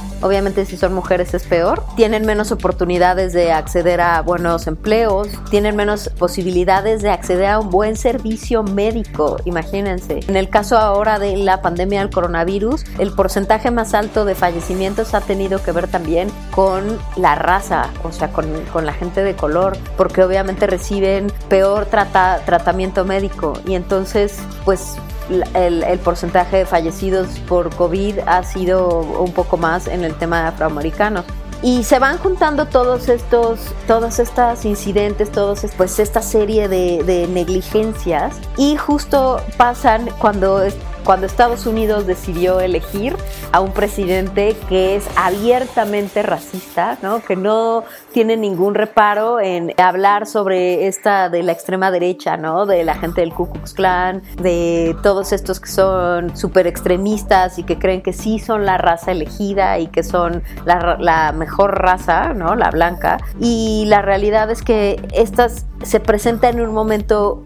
[0.65, 6.09] si son mujeres es peor, tienen menos oportunidades de acceder a buenos empleos, tienen menos
[6.17, 10.19] posibilidades de acceder a un buen servicio médico, imagínense.
[10.27, 15.13] En el caso ahora de la pandemia del coronavirus, el porcentaje más alto de fallecimientos
[15.13, 19.35] ha tenido que ver también con la raza, o sea, con, con la gente de
[19.35, 24.95] color, porque obviamente reciben peor trata, tratamiento médico y entonces pues
[25.29, 30.41] el, el, porcentaje de fallecidos por COVID ha sido un poco más en el tema
[30.41, 31.25] de afroamericanos.
[31.61, 37.27] Y se van juntando todos estos, todos estos incidentes, todos, pues esta serie de, de
[37.27, 40.63] negligencias y justo pasan cuando
[41.03, 43.15] cuando Estados Unidos decidió elegir
[43.51, 47.23] a un presidente que es abiertamente racista, ¿no?
[47.23, 52.65] que no tiene ningún reparo en hablar sobre esta de la extrema derecha, ¿no?
[52.65, 57.63] de la gente del Ku Klux Klan, de todos estos que son súper extremistas y
[57.63, 62.55] que creen que sí son la raza elegida y que son la, mejor raza, ¿no?
[62.55, 63.17] la blanca.
[63.39, 67.43] Y la realidad es que estas se presenta en un momento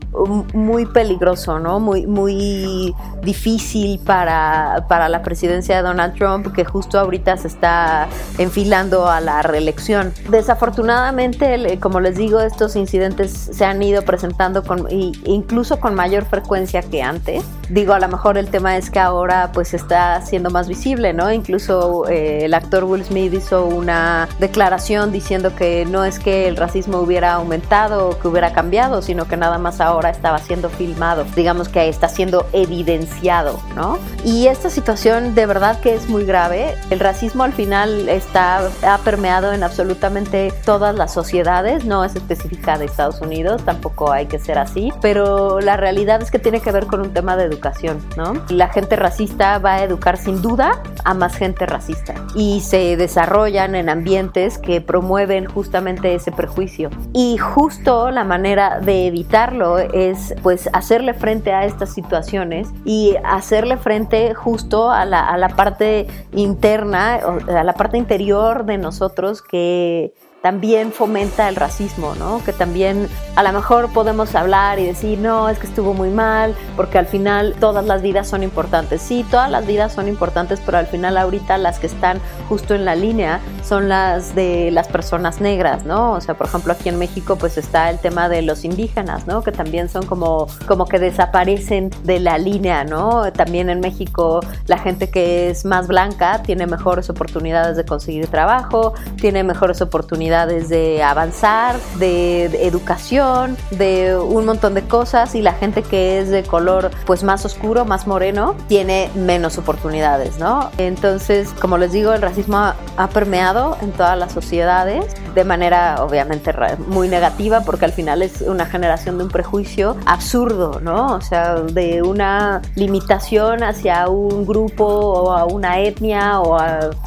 [0.54, 1.80] muy peligroso, ¿no?
[1.80, 8.08] Muy, muy difícil para, para la presidencia de Donald Trump, que justo ahorita se está
[8.38, 10.13] enfilando a la reelección.
[10.53, 16.83] Desafortunadamente, como les digo, estos incidentes se han ido presentando con, incluso con mayor frecuencia
[16.83, 17.43] que antes.
[17.69, 21.31] Digo, a lo mejor el tema es que ahora pues está siendo más visible, ¿no?
[21.31, 26.56] Incluso eh, el actor Will Smith hizo una declaración diciendo que no es que el
[26.56, 31.67] racismo hubiera aumentado que hubiera cambiado, sino que nada más ahora estaba siendo filmado, digamos
[31.67, 33.97] que está siendo evidenciado, ¿no?
[34.23, 36.75] Y esta situación de verdad que es muy grave.
[36.91, 42.77] El racismo al final está ha permeado en absolutamente todas las sociedades, no es específica
[42.77, 46.71] de Estados Unidos, tampoco hay que ser así, pero la realidad es que tiene que
[46.71, 48.33] ver con un tema de educación, ¿no?
[48.50, 53.75] La gente racista va a educar sin duda a más gente racista y se desarrollan
[53.75, 56.89] en ambientes que promueven justamente ese prejuicio.
[57.13, 63.77] Y justo la manera de evitarlo es pues hacerle frente a estas situaciones y hacerle
[63.77, 70.13] frente justo a la, a la parte interna, a la parte interior de nosotros que
[70.44, 72.44] también fomenta el racismo, ¿no?
[72.44, 76.54] Que también a lo mejor podemos hablar y decir, no, es que estuvo muy mal,
[76.75, 79.02] porque al final todas las vidas son importantes.
[79.02, 82.19] Sí, todas las vidas son importantes, pero al final ahorita las que están
[82.50, 86.12] justo en la línea son las de las personas negras, ¿no?
[86.12, 89.44] O sea, por ejemplo, aquí en México pues está el tema de los indígenas, ¿no?
[89.44, 93.31] Que también son como, como que desaparecen de la línea, ¿no?
[93.31, 98.94] También en México la gente que es más blanca tiene mejores oportunidades de conseguir trabajo,
[99.15, 105.84] tiene mejores oportunidades de avanzar, de, educación, de un montón de cosas y la gente
[105.84, 110.71] que es de color pues más oscuro, más moreno, tiene menos oportunidades, ¿no?
[110.79, 115.06] Entonces, como les digo, el racismo ha, permeado en todas las sociedades
[115.36, 116.52] de manera obviamente
[116.88, 121.13] muy negativa porque al final es una generación de un prejuicio absurdo, ¿no?
[121.13, 126.58] O sea, de una limitación hacia un grupo o a una etnia o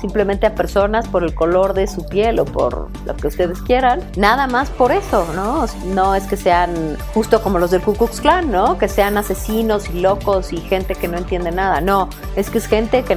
[0.01, 4.01] simplemente a personas por el color de su piel o por lo que ustedes quieran,
[4.17, 5.67] nada más por eso, ¿no?
[5.95, 8.79] No es que sean justo como los del Ku Klux Klan, ¿no?
[8.79, 12.67] Que sean asesinos y locos y gente que no entiende nada, no, es que es
[12.67, 13.17] gente que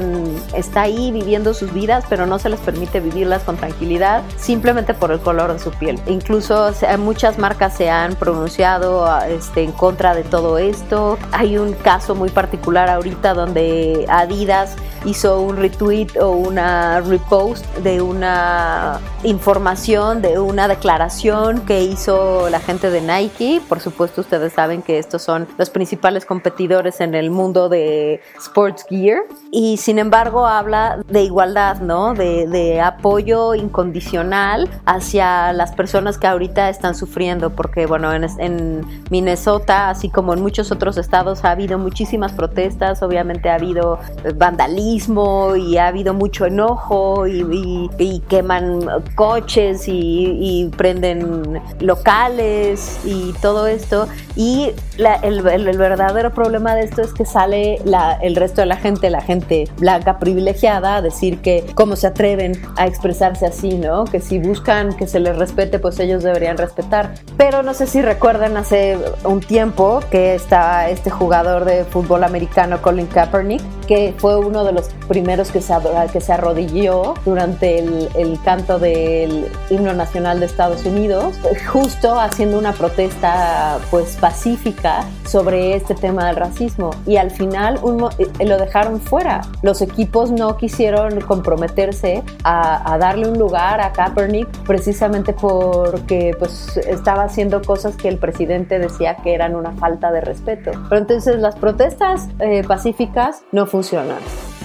[0.55, 5.11] está ahí viviendo sus vidas, pero no se les permite vivirlas con tranquilidad simplemente por
[5.11, 5.99] el color de su piel.
[6.07, 11.17] Incluso muchas marcas se han pronunciado este, en contra de todo esto.
[11.31, 14.75] Hay un caso muy particular ahorita donde Adidas
[15.05, 22.59] hizo un retweet o una repost de una información, de una declaración que hizo la
[22.59, 23.59] gente de Nike.
[23.67, 28.85] Por supuesto, ustedes saben que estos son los principales competidores en el mundo de sports
[28.87, 29.21] gear.
[29.49, 32.13] Y sin embargo, habla de igualdad, ¿no?
[32.13, 37.49] De, de apoyo incondicional hacia las personas que ahorita están sufriendo.
[37.49, 43.01] Porque, bueno, en, en Minnesota, así como en muchos otros estados, ha habido muchísimas protestas.
[43.01, 43.97] Obviamente, ha habido
[44.35, 48.81] vandalismo y ha habido mucho enojo y, queman
[49.15, 54.07] coches y, prenden locales y todo esto.
[54.35, 57.81] Y el, verdadero problema de esto es que sale
[58.21, 62.61] el resto de la gente, la gente blanca privilegiada, a decir que cómo se atreven
[62.77, 64.05] a expresarse así, ¿no?
[64.05, 67.13] Que si buscan que se les respete, pues ellos deberían respetar.
[67.37, 72.81] Pero no sé si recuerdan hace un tiempo que estaba este jugador de fútbol americano,
[72.81, 75.73] Colin Kaepernick, que fue uno de los primeros que se,
[76.11, 81.39] que se arrodilló durante el, el canto del himno nacional de Estados Unidos,
[81.71, 87.79] justo haciendo una protesta pues pacífica sobre este tema del racismo y al final
[88.17, 89.41] eh, lo dejaron fuera.
[89.61, 97.23] Los equipos no quisieron comprometerse a, darle un lugar a Kaepernick precisamente porque pues estaba
[97.23, 100.71] haciendo cosas que el presidente decía que eran una falta de respeto.
[100.89, 104.17] Pero entonces las protestas eh, pacíficas no funcionan.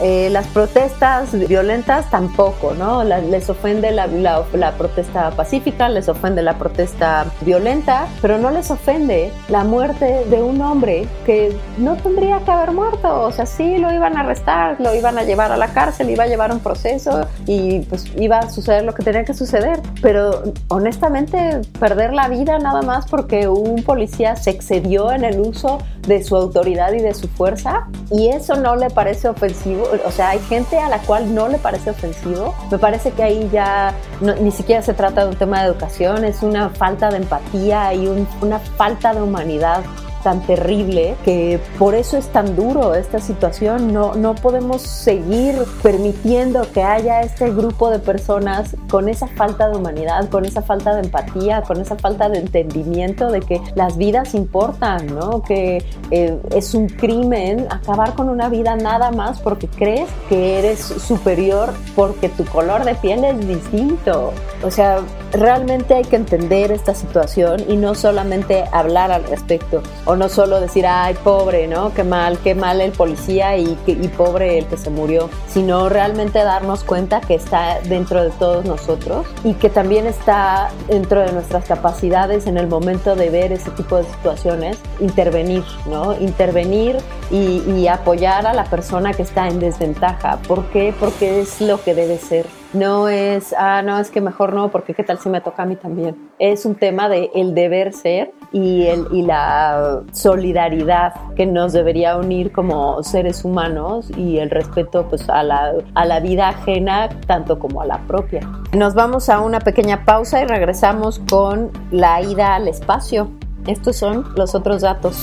[0.02, 3.04] Eh, las protestas violentas tampoco, ¿no?
[3.04, 9.32] les ofende la, la, protesta pacífica, les ofende la protesta violenta, pero no les ofende
[9.48, 13.22] la muerte de un hombre que no tendría que haber muerto.
[13.22, 16.24] O sea, sí lo iban a arrestar, lo iban a llevar a la cárcel, iba
[16.24, 19.80] a llevar un proceso y pues iba a suceder lo que tenía que suceder.
[20.02, 25.78] Pero honestamente, perder la vida nada más porque un policía se excedió en el uso
[26.06, 30.30] de su autoridad y de su fuerza y eso no le parece ofensivo o sea,
[30.30, 32.54] hay gente a la cual no le parece ofensivo.
[32.70, 33.94] Me parece que ahí ya
[34.40, 38.06] ni siquiera se trata de un tema de educación, es una falta de empatía y
[38.40, 39.82] una falta de humanidad
[40.24, 43.92] tan terrible que por eso es tan duro esta situación.
[43.92, 49.76] No, no podemos seguir permitiendo que haya este grupo de personas con esa falta de
[49.76, 54.34] humanidad, con esa falta de empatía, con esa falta de entendimiento de que las vidas
[54.34, 55.42] importan, ¿no?
[55.42, 60.80] que eh, es un crimen acabar con una vida nada más porque crees que eres
[60.80, 64.32] superior porque tu color de piel es distinto.
[64.62, 65.00] O sea,
[65.32, 70.60] realmente hay que entender esta situación y no solamente hablar al respecto o no solo
[70.60, 71.92] decir, ay, pobre, ¿no?
[71.94, 73.76] Qué mal, qué mal el policía y,
[74.16, 79.26] pobre el que se murió, sino realmente darnos cuenta que está dentro de todos nosotros
[79.42, 83.96] y que también está dentro de nuestras capacidades en el momento de ver ese tipo
[83.96, 86.14] de situaciones, intervenir, ¿no?
[86.18, 86.98] Intervenir
[87.30, 90.38] y, y apoyar a la persona que está en desventaja.
[90.46, 90.94] ¿Por qué?
[90.98, 92.63] Porque es lo que debe ser.
[92.74, 95.66] No es, ah, no, es que mejor no, porque qué tal si me toca a
[95.66, 96.30] mí también.
[96.38, 102.16] Es un tema de el deber ser y, el, y la solidaridad que nos debería
[102.16, 107.58] unir como seres humanos y el respeto pues, a, la, a la vida ajena tanto
[107.58, 108.40] como a la propia.
[108.72, 113.30] Nos vamos a una pequeña pausa y regresamos con la ida al espacio.
[113.66, 115.22] Estos son los otros datos.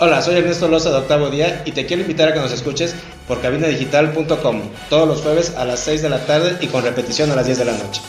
[0.00, 2.94] Hola, soy Ernesto Loza de Octavo Día y te quiero invitar a que nos escuches
[3.26, 7.34] por cabinadigital.com todos los jueves a las 6 de la tarde y con repetición a
[7.34, 8.00] las 10 de la noche.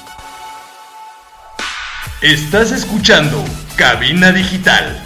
[2.22, 3.44] Estás escuchando
[3.76, 5.04] Cabina Digital.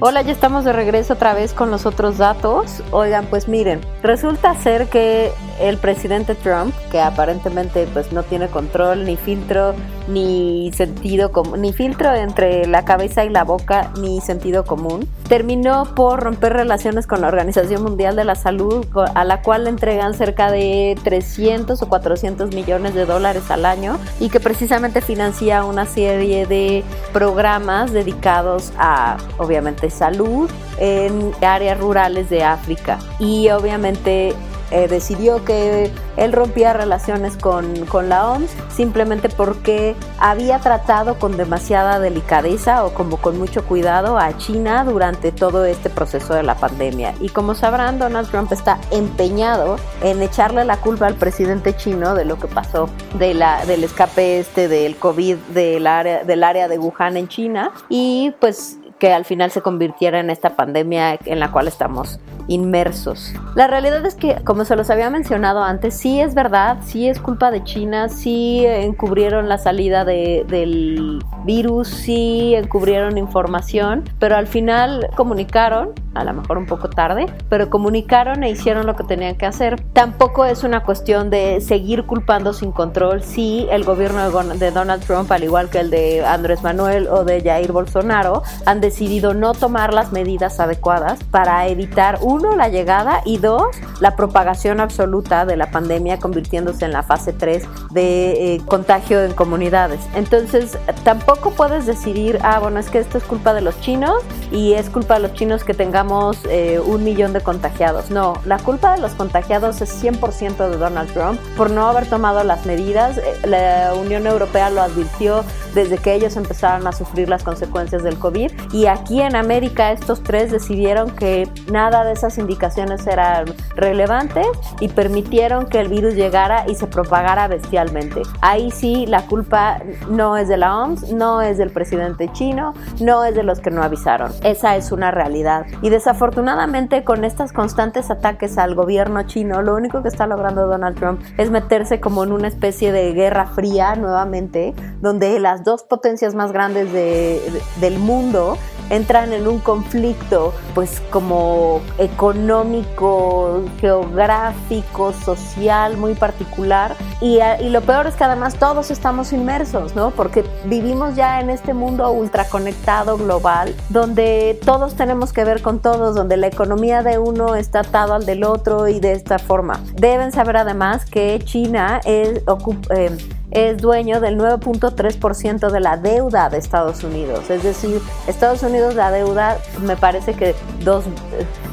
[0.00, 2.82] Hola, ya estamos de regreso otra vez con los otros datos.
[2.90, 5.30] Oigan, pues miren, resulta ser que
[5.60, 9.74] el presidente Trump, que aparentemente pues no tiene control ni filtro
[10.08, 15.94] ni sentido común, ni filtro entre la cabeza y la boca ni sentido común, terminó
[15.94, 20.14] por romper relaciones con la Organización Mundial de la Salud, a la cual le entregan
[20.14, 25.86] cerca de 300 o 400 millones de dólares al año y que precisamente financia una
[25.86, 32.98] serie de programas dedicados a, obviamente, salud en áreas rurales de África.
[33.18, 34.34] Y obviamente
[34.70, 41.36] eh, decidió que él rompía relaciones con, con, la OMS simplemente porque había tratado con
[41.36, 46.54] demasiada delicadeza o como con mucho cuidado a China durante todo este proceso de la
[46.56, 47.14] pandemia.
[47.20, 52.24] Y como sabrán, Donald Trump está empeñado en echarle la culpa al presidente chino de
[52.24, 52.88] lo que pasó
[53.18, 57.72] de la, del escape este del COVID del área, del área de Wuhan en China
[57.88, 62.18] y pues que al final se convirtiera en esta pandemia en la cual estamos
[62.48, 63.32] inmersos.
[63.54, 67.20] La realidad es que, como se los había mencionado antes, sí es verdad, sí es
[67.20, 75.08] culpa de China, sí encubrieron la salida del virus, sí encubrieron información, pero al final
[75.16, 79.46] comunicaron, a lo mejor un poco tarde, pero comunicaron e hicieron lo que tenían que
[79.46, 79.80] hacer.
[79.92, 85.30] Tampoco es una cuestión de seguir culpando sin control si el gobierno de Donald Trump,
[85.30, 89.94] al igual que el de Andrés Manuel o de Jair Bolsonaro, han decidido no tomar
[89.94, 93.64] las medidas adecuadas para evitar, uno, la llegada y dos,
[94.00, 99.32] la propagación absoluta de la pandemia convirtiéndose en la fase 3 de eh, contagio en
[99.32, 100.00] comunidades.
[100.14, 104.22] Entonces, tampoco puedes decidir, ah, bueno, es que esto es culpa de los chinos
[104.52, 108.10] y es culpa de los chinos que tengamos eh, un millón de contagiados.
[108.10, 112.44] No, la culpa de los contagiados es 100% de Donald Trump por no haber tomado
[112.44, 113.18] las medidas.
[113.18, 118.18] Eh, la Unión Europea lo advirtió desde que ellos empezaron a sufrir las consecuencias del
[118.18, 124.46] COVID y aquí en América estos tres decidieron que nada de esas indicaciones eran relevantes
[124.80, 128.22] y permitieron que el virus llegara y se propagara bestialmente.
[128.40, 129.78] Ahí sí la culpa
[130.10, 133.70] no es de la OMS, no es del presidente chino, no es de los que
[133.70, 134.32] no avisaron.
[134.42, 135.66] Esa es una realidad.
[135.82, 140.98] Y desafortunadamente con estos constantes ataques al gobierno chino, lo único que está logrando Donald
[140.98, 146.34] Trump es meterse como en una especie de guerra fría nuevamente, donde las dos potencias
[146.34, 148.56] más grandes del mundo
[148.90, 158.06] entran en un conflicto pues como económico, geográfico, social muy particular y, y, lo peor
[158.06, 160.10] es que además todos estamos inmersos, ¿no?
[160.10, 166.14] Porque vivimos ya en este mundo ultraconectado global donde todos tenemos que ver con todos,
[166.14, 169.80] donde la economía de uno está atado al del otro y de esta forma.
[169.94, 172.42] Deben saber además que China es,
[172.90, 173.16] eh,
[173.50, 177.48] es dueño del 9.3% de la deuda de Estados Unidos.
[177.50, 181.04] Es decir, Estados Unidos la deuda me parece que 2,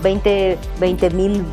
[0.02, 1.46] 20, 20 mil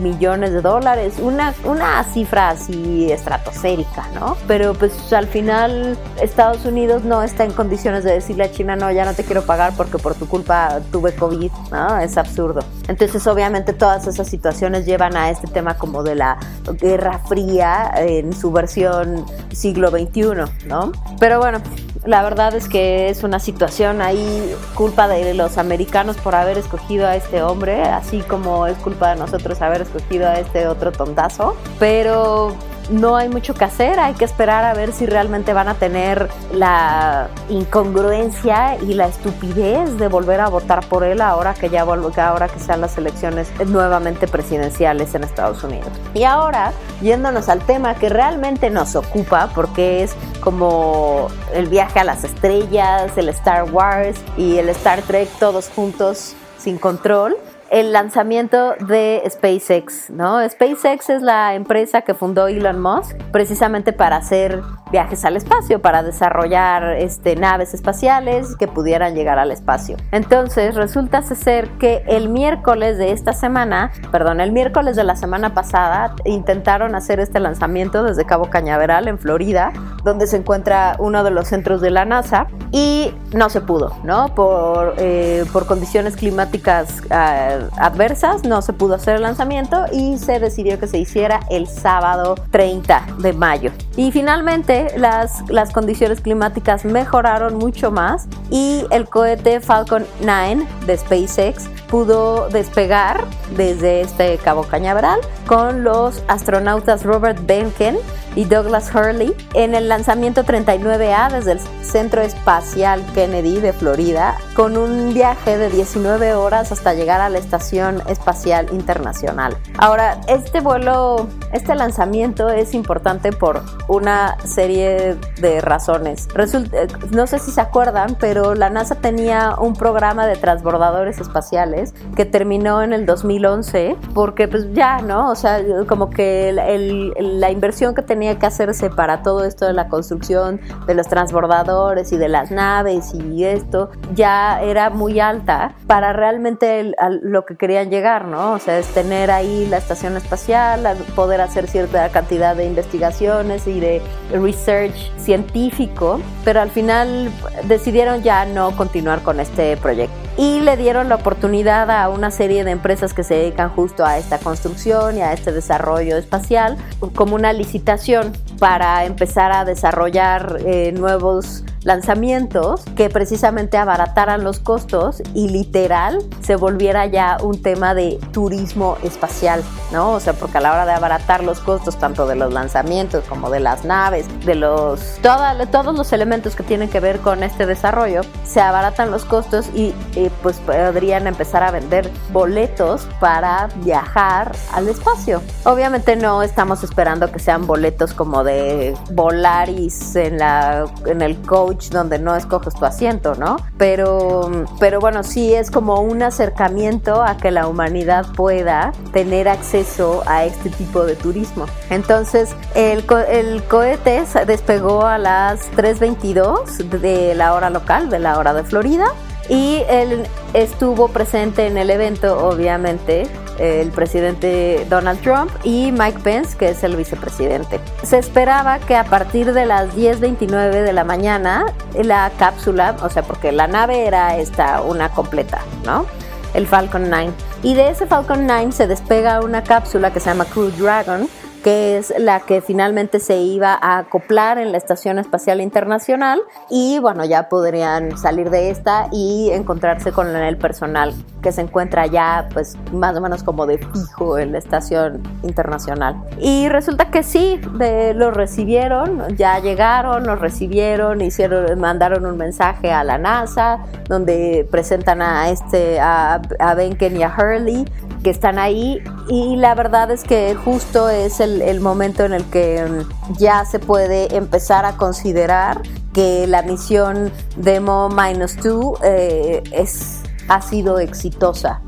[0.00, 4.36] millones de dólares, una, una cifra así estratosférica, ¿no?
[4.46, 8.90] Pero pues al final Estados Unidos no está en condiciones de decirle a China, no,
[8.92, 11.98] ya no te quiero pagar porque por tu culpa tuve COVID, ¿no?
[11.98, 12.60] Es absurdo.
[12.88, 16.38] Entonces obviamente todas esas situaciones llevan a este tema como de la
[16.80, 19.24] Guerra Fría en su versión
[19.56, 20.92] siglo XXI, ¿no?
[21.18, 21.60] Pero bueno,
[22.04, 27.06] la verdad es que es una situación ahí culpa de los americanos por haber escogido
[27.06, 31.56] a este hombre, así como es culpa de nosotros haber escogido a este otro tontazo.
[31.78, 32.54] Pero
[32.90, 36.28] no hay mucho que hacer, hay que esperar a ver si realmente van a tener
[36.52, 42.48] la incongruencia y la estupidez de volver a votar por él ahora que ya ahora
[42.48, 45.88] que sean las elecciones nuevamente presidenciales en Estados Unidos.
[46.14, 52.04] Y ahora, yéndonos al tema que realmente nos ocupa, porque es como el viaje a
[52.04, 57.36] las estrellas, el Star Wars y el Star Trek todos juntos sin control
[57.70, 60.46] el lanzamiento de SpaceX, ¿no?
[60.48, 66.02] SpaceX es la empresa que fundó Elon Musk precisamente para hacer viajes al espacio, para
[66.02, 69.96] desarrollar este, naves espaciales que pudieran llegar al espacio.
[70.12, 75.54] Entonces, resulta ser que el miércoles de esta semana, perdón, el miércoles de la semana
[75.54, 79.72] pasada, intentaron hacer este lanzamiento desde Cabo Cañaveral, en Florida,
[80.04, 84.34] donde se encuentra uno de los centros de la NASA, y no se pudo, ¿no?
[84.34, 87.02] Por, eh, por condiciones climáticas.
[87.06, 91.66] Uh, adversas, no se pudo hacer el lanzamiento y se decidió que se hiciera el
[91.66, 93.72] sábado 30 de mayo.
[93.96, 100.98] Y finalmente las, las condiciones climáticas mejoraron mucho más y el cohete Falcon 9 de
[100.98, 103.24] SpaceX pudo despegar
[103.56, 107.96] desde este Cabo Cañaveral con los astronautas Robert Benken
[108.34, 114.76] y Douglas Hurley en el lanzamiento 39A desde el Centro Espacial Kennedy de Florida con
[114.76, 119.56] un viaje de 19 horas hasta llegar a la Estación Espacial Internacional.
[119.78, 126.28] Ahora, este vuelo, este lanzamiento es importante por una serie de razones.
[126.34, 126.76] Resulta,
[127.10, 132.24] no sé si se acuerdan, pero la NASA tenía un programa de transbordadores espaciales que
[132.24, 135.30] terminó en el 2011 porque pues ya, ¿no?
[135.30, 139.88] O sea, como que la inversión que tenía que hacerse para todo esto de la
[139.88, 146.12] construcción de los transbordadores y de las naves y esto ya era muy alta para
[146.12, 148.52] realmente lo que querían llegar, ¿no?
[148.52, 153.75] O sea, es tener ahí la estación espacial, poder hacer cierta cantidad de investigaciones y
[153.80, 154.00] de
[154.32, 157.30] research científico, pero al final
[157.64, 162.64] decidieron ya no continuar con este proyecto y le dieron la oportunidad a una serie
[162.64, 166.76] de empresas que se dedican justo a esta construcción y a este desarrollo espacial
[167.14, 175.22] como una licitación para empezar a desarrollar eh, nuevos lanzamientos que precisamente abarataran los costos
[175.34, 179.62] y literal se volviera ya un tema de turismo espacial,
[179.92, 180.10] ¿no?
[180.10, 183.50] O sea, porque a la hora de abaratar los costos tanto de los lanzamientos como
[183.50, 188.22] de las naves, de los todos los elementos que tienen que ver con este desarrollo,
[188.44, 189.94] se abaratan los costos y,
[190.42, 195.42] pues podrían empezar a vender boletos para viajar al espacio.
[195.64, 201.88] Obviamente no estamos esperando que sean boletos como de Volaris en la en el coach
[201.88, 203.56] donde no escoges tu asiento, ¿no?
[203.78, 210.22] Pero pero bueno, sí es como un acercamiento a que la humanidad pueda tener acceso
[210.26, 211.66] a este tipo de turismo.
[211.90, 218.54] Entonces, el, el cohete despegó a las 3.22 de la hora local, de la hora
[218.54, 219.06] de Florida,
[219.48, 220.24] y él
[220.54, 223.26] estuvo presente en el evento, obviamente,
[223.58, 227.80] el presidente Donald Trump y Mike Pence, que es el vicepresidente.
[228.02, 233.22] Se esperaba que a partir de las 10.29 de la mañana la cápsula, o sea,
[233.22, 236.06] porque la nave era esta, una completa, ¿no?
[236.54, 237.30] El Falcon 9.
[237.62, 241.28] Y de ese Falcon 9 se despega una cápsula que se llama Crew Dragon,
[241.66, 246.40] que es la que finalmente se iba a acoplar en la Estación Espacial Internacional
[246.70, 251.12] y bueno, ya podrían salir de esta y encontrarse con el personal
[251.42, 256.14] que se encuentra ya pues más o menos como de fijo en la Estación Internacional.
[256.38, 262.92] Y resulta que sí, de, lo recibieron, ya llegaron, los recibieron, hicieron, mandaron un mensaje
[262.92, 267.86] a la NASA donde presentan a este, a, a Benken y a Hurley
[268.26, 272.84] que están ahí y la verdad es que justo es el, momento en el que
[272.84, 275.82] mm, ya se puede empezar a considerar
[276.12, 281.82] que la misión Demo 2 eh, es, ha sido exitosa.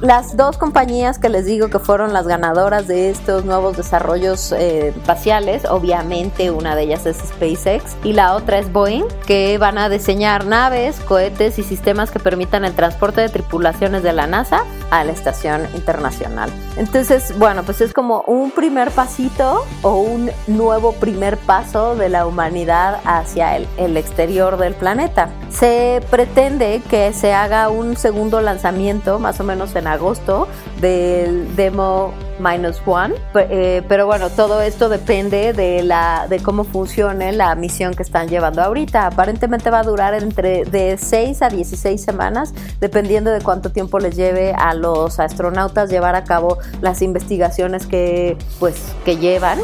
[0.00, 4.88] Las dos compañías que les digo que fueron las ganadoras de estos nuevos desarrollos eh,
[4.88, 9.88] espaciales, obviamente una de ellas es SpaceX y la otra es Boeing, que van a
[9.88, 15.04] diseñar naves, cohetes y sistemas que permitan el transporte de tripulaciones de la NASA a
[15.04, 16.50] la estación internacional.
[16.76, 22.26] Entonces, bueno, pues es como un primer pasito o un nuevo primer paso de la
[22.26, 25.30] humanidad hacia el, el exterior del planeta.
[25.50, 30.48] Se pretende que se haga un segundo lanzamiento más o menos en agosto
[30.80, 33.14] del demo minus one.
[33.34, 38.28] Eh, pero bueno, todo esto depende de, la, de cómo funcione la misión que están
[38.28, 39.06] llevando ahorita.
[39.06, 44.16] Aparentemente va a durar entre de 6 a 16 semanas, dependiendo de cuánto tiempo les
[44.16, 49.58] lleve a los astronautas llevar a cabo las investigaciones que, pues, que llevan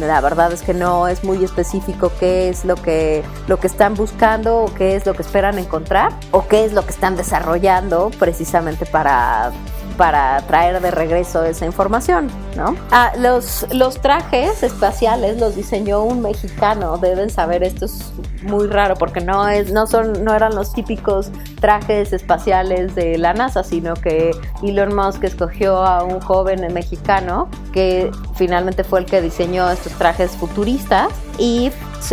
[0.00, 3.94] la verdad es que no es muy específico qué es lo que, lo que están
[3.94, 8.10] buscando o qué es lo que esperan encontrar o qué es lo que están desarrollando
[8.18, 9.52] precisamente para
[9.92, 12.76] para traer de regreso esa información, ¿no?
[12.90, 18.12] Ah, los, los trajes espaciales los diseñó un mexicano, deben saber, esto es
[18.42, 21.30] muy raro porque no, es, no, son, no eran los típicos
[21.60, 24.32] trajes espaciales de la NASA, sino que
[24.62, 30.32] Elon Musk escogió a un joven mexicano que finalmente fue el que diseñó estos trajes
[30.32, 31.70] futuristas y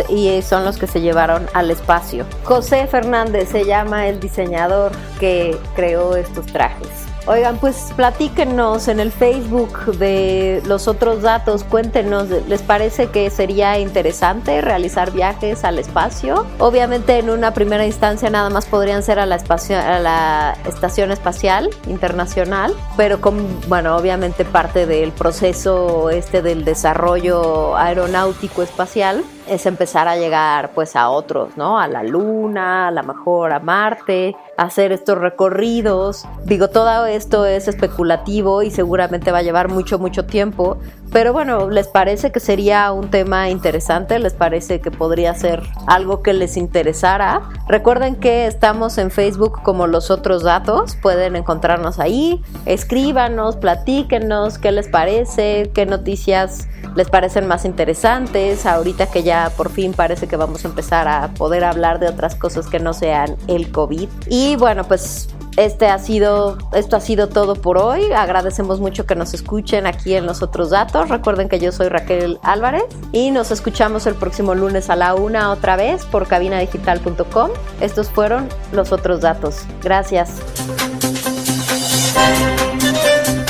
[0.08, 2.24] y son los que se llevaron al espacio.
[2.44, 7.09] José Fernández se llama el diseñador que creó estos trajes.
[7.26, 13.78] Oigan, pues platíquenos en el Facebook de los otros datos, cuéntenos, ¿les parece que sería
[13.78, 16.46] interesante realizar viajes al espacio?
[16.58, 19.36] Obviamente en una primera instancia nada más podrían ser a la,
[20.66, 23.18] Estación Espacial Internacional, pero
[23.68, 30.94] bueno, obviamente parte del proceso este del desarrollo aeronáutico espacial es empezar a llegar pues
[30.94, 31.78] a otros, ¿no?
[31.78, 36.24] A la Luna, a lo mejor a Marte, hacer estos recorridos.
[36.44, 40.78] Digo, todo esto es especulativo y seguramente va a llevar mucho, mucho tiempo.
[41.12, 44.18] Pero bueno, ¿les parece que sería un tema interesante?
[44.20, 47.42] ¿Les parece que podría ser algo que les interesara?
[47.66, 50.96] Recuerden que estamos en Facebook como los otros datos.
[51.02, 52.40] Pueden encontrarnos ahí.
[52.64, 58.64] Escríbanos, platíquenos qué les parece, qué noticias les parecen más interesantes.
[58.64, 62.36] Ahorita que ya por fin parece que vamos a empezar a poder hablar de otras
[62.36, 64.08] cosas que no sean el COVID.
[64.28, 68.12] Y bueno, pues este ha sido, esto ha sido todo por hoy.
[68.12, 71.08] Agradecemos mucho que nos escuchen aquí en Los Otros Datos.
[71.08, 75.50] Recuerden que yo soy Raquel Álvarez y nos escuchamos el próximo lunes a la una
[75.50, 77.50] otra vez por cabinadigital.com.
[77.80, 79.62] Estos fueron Los Otros Datos.
[79.82, 80.30] Gracias.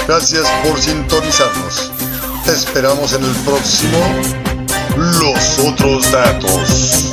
[0.07, 1.93] Gracias por sintonizarnos.
[2.45, 3.99] Te esperamos en el próximo
[4.97, 7.13] Los Otros Datos.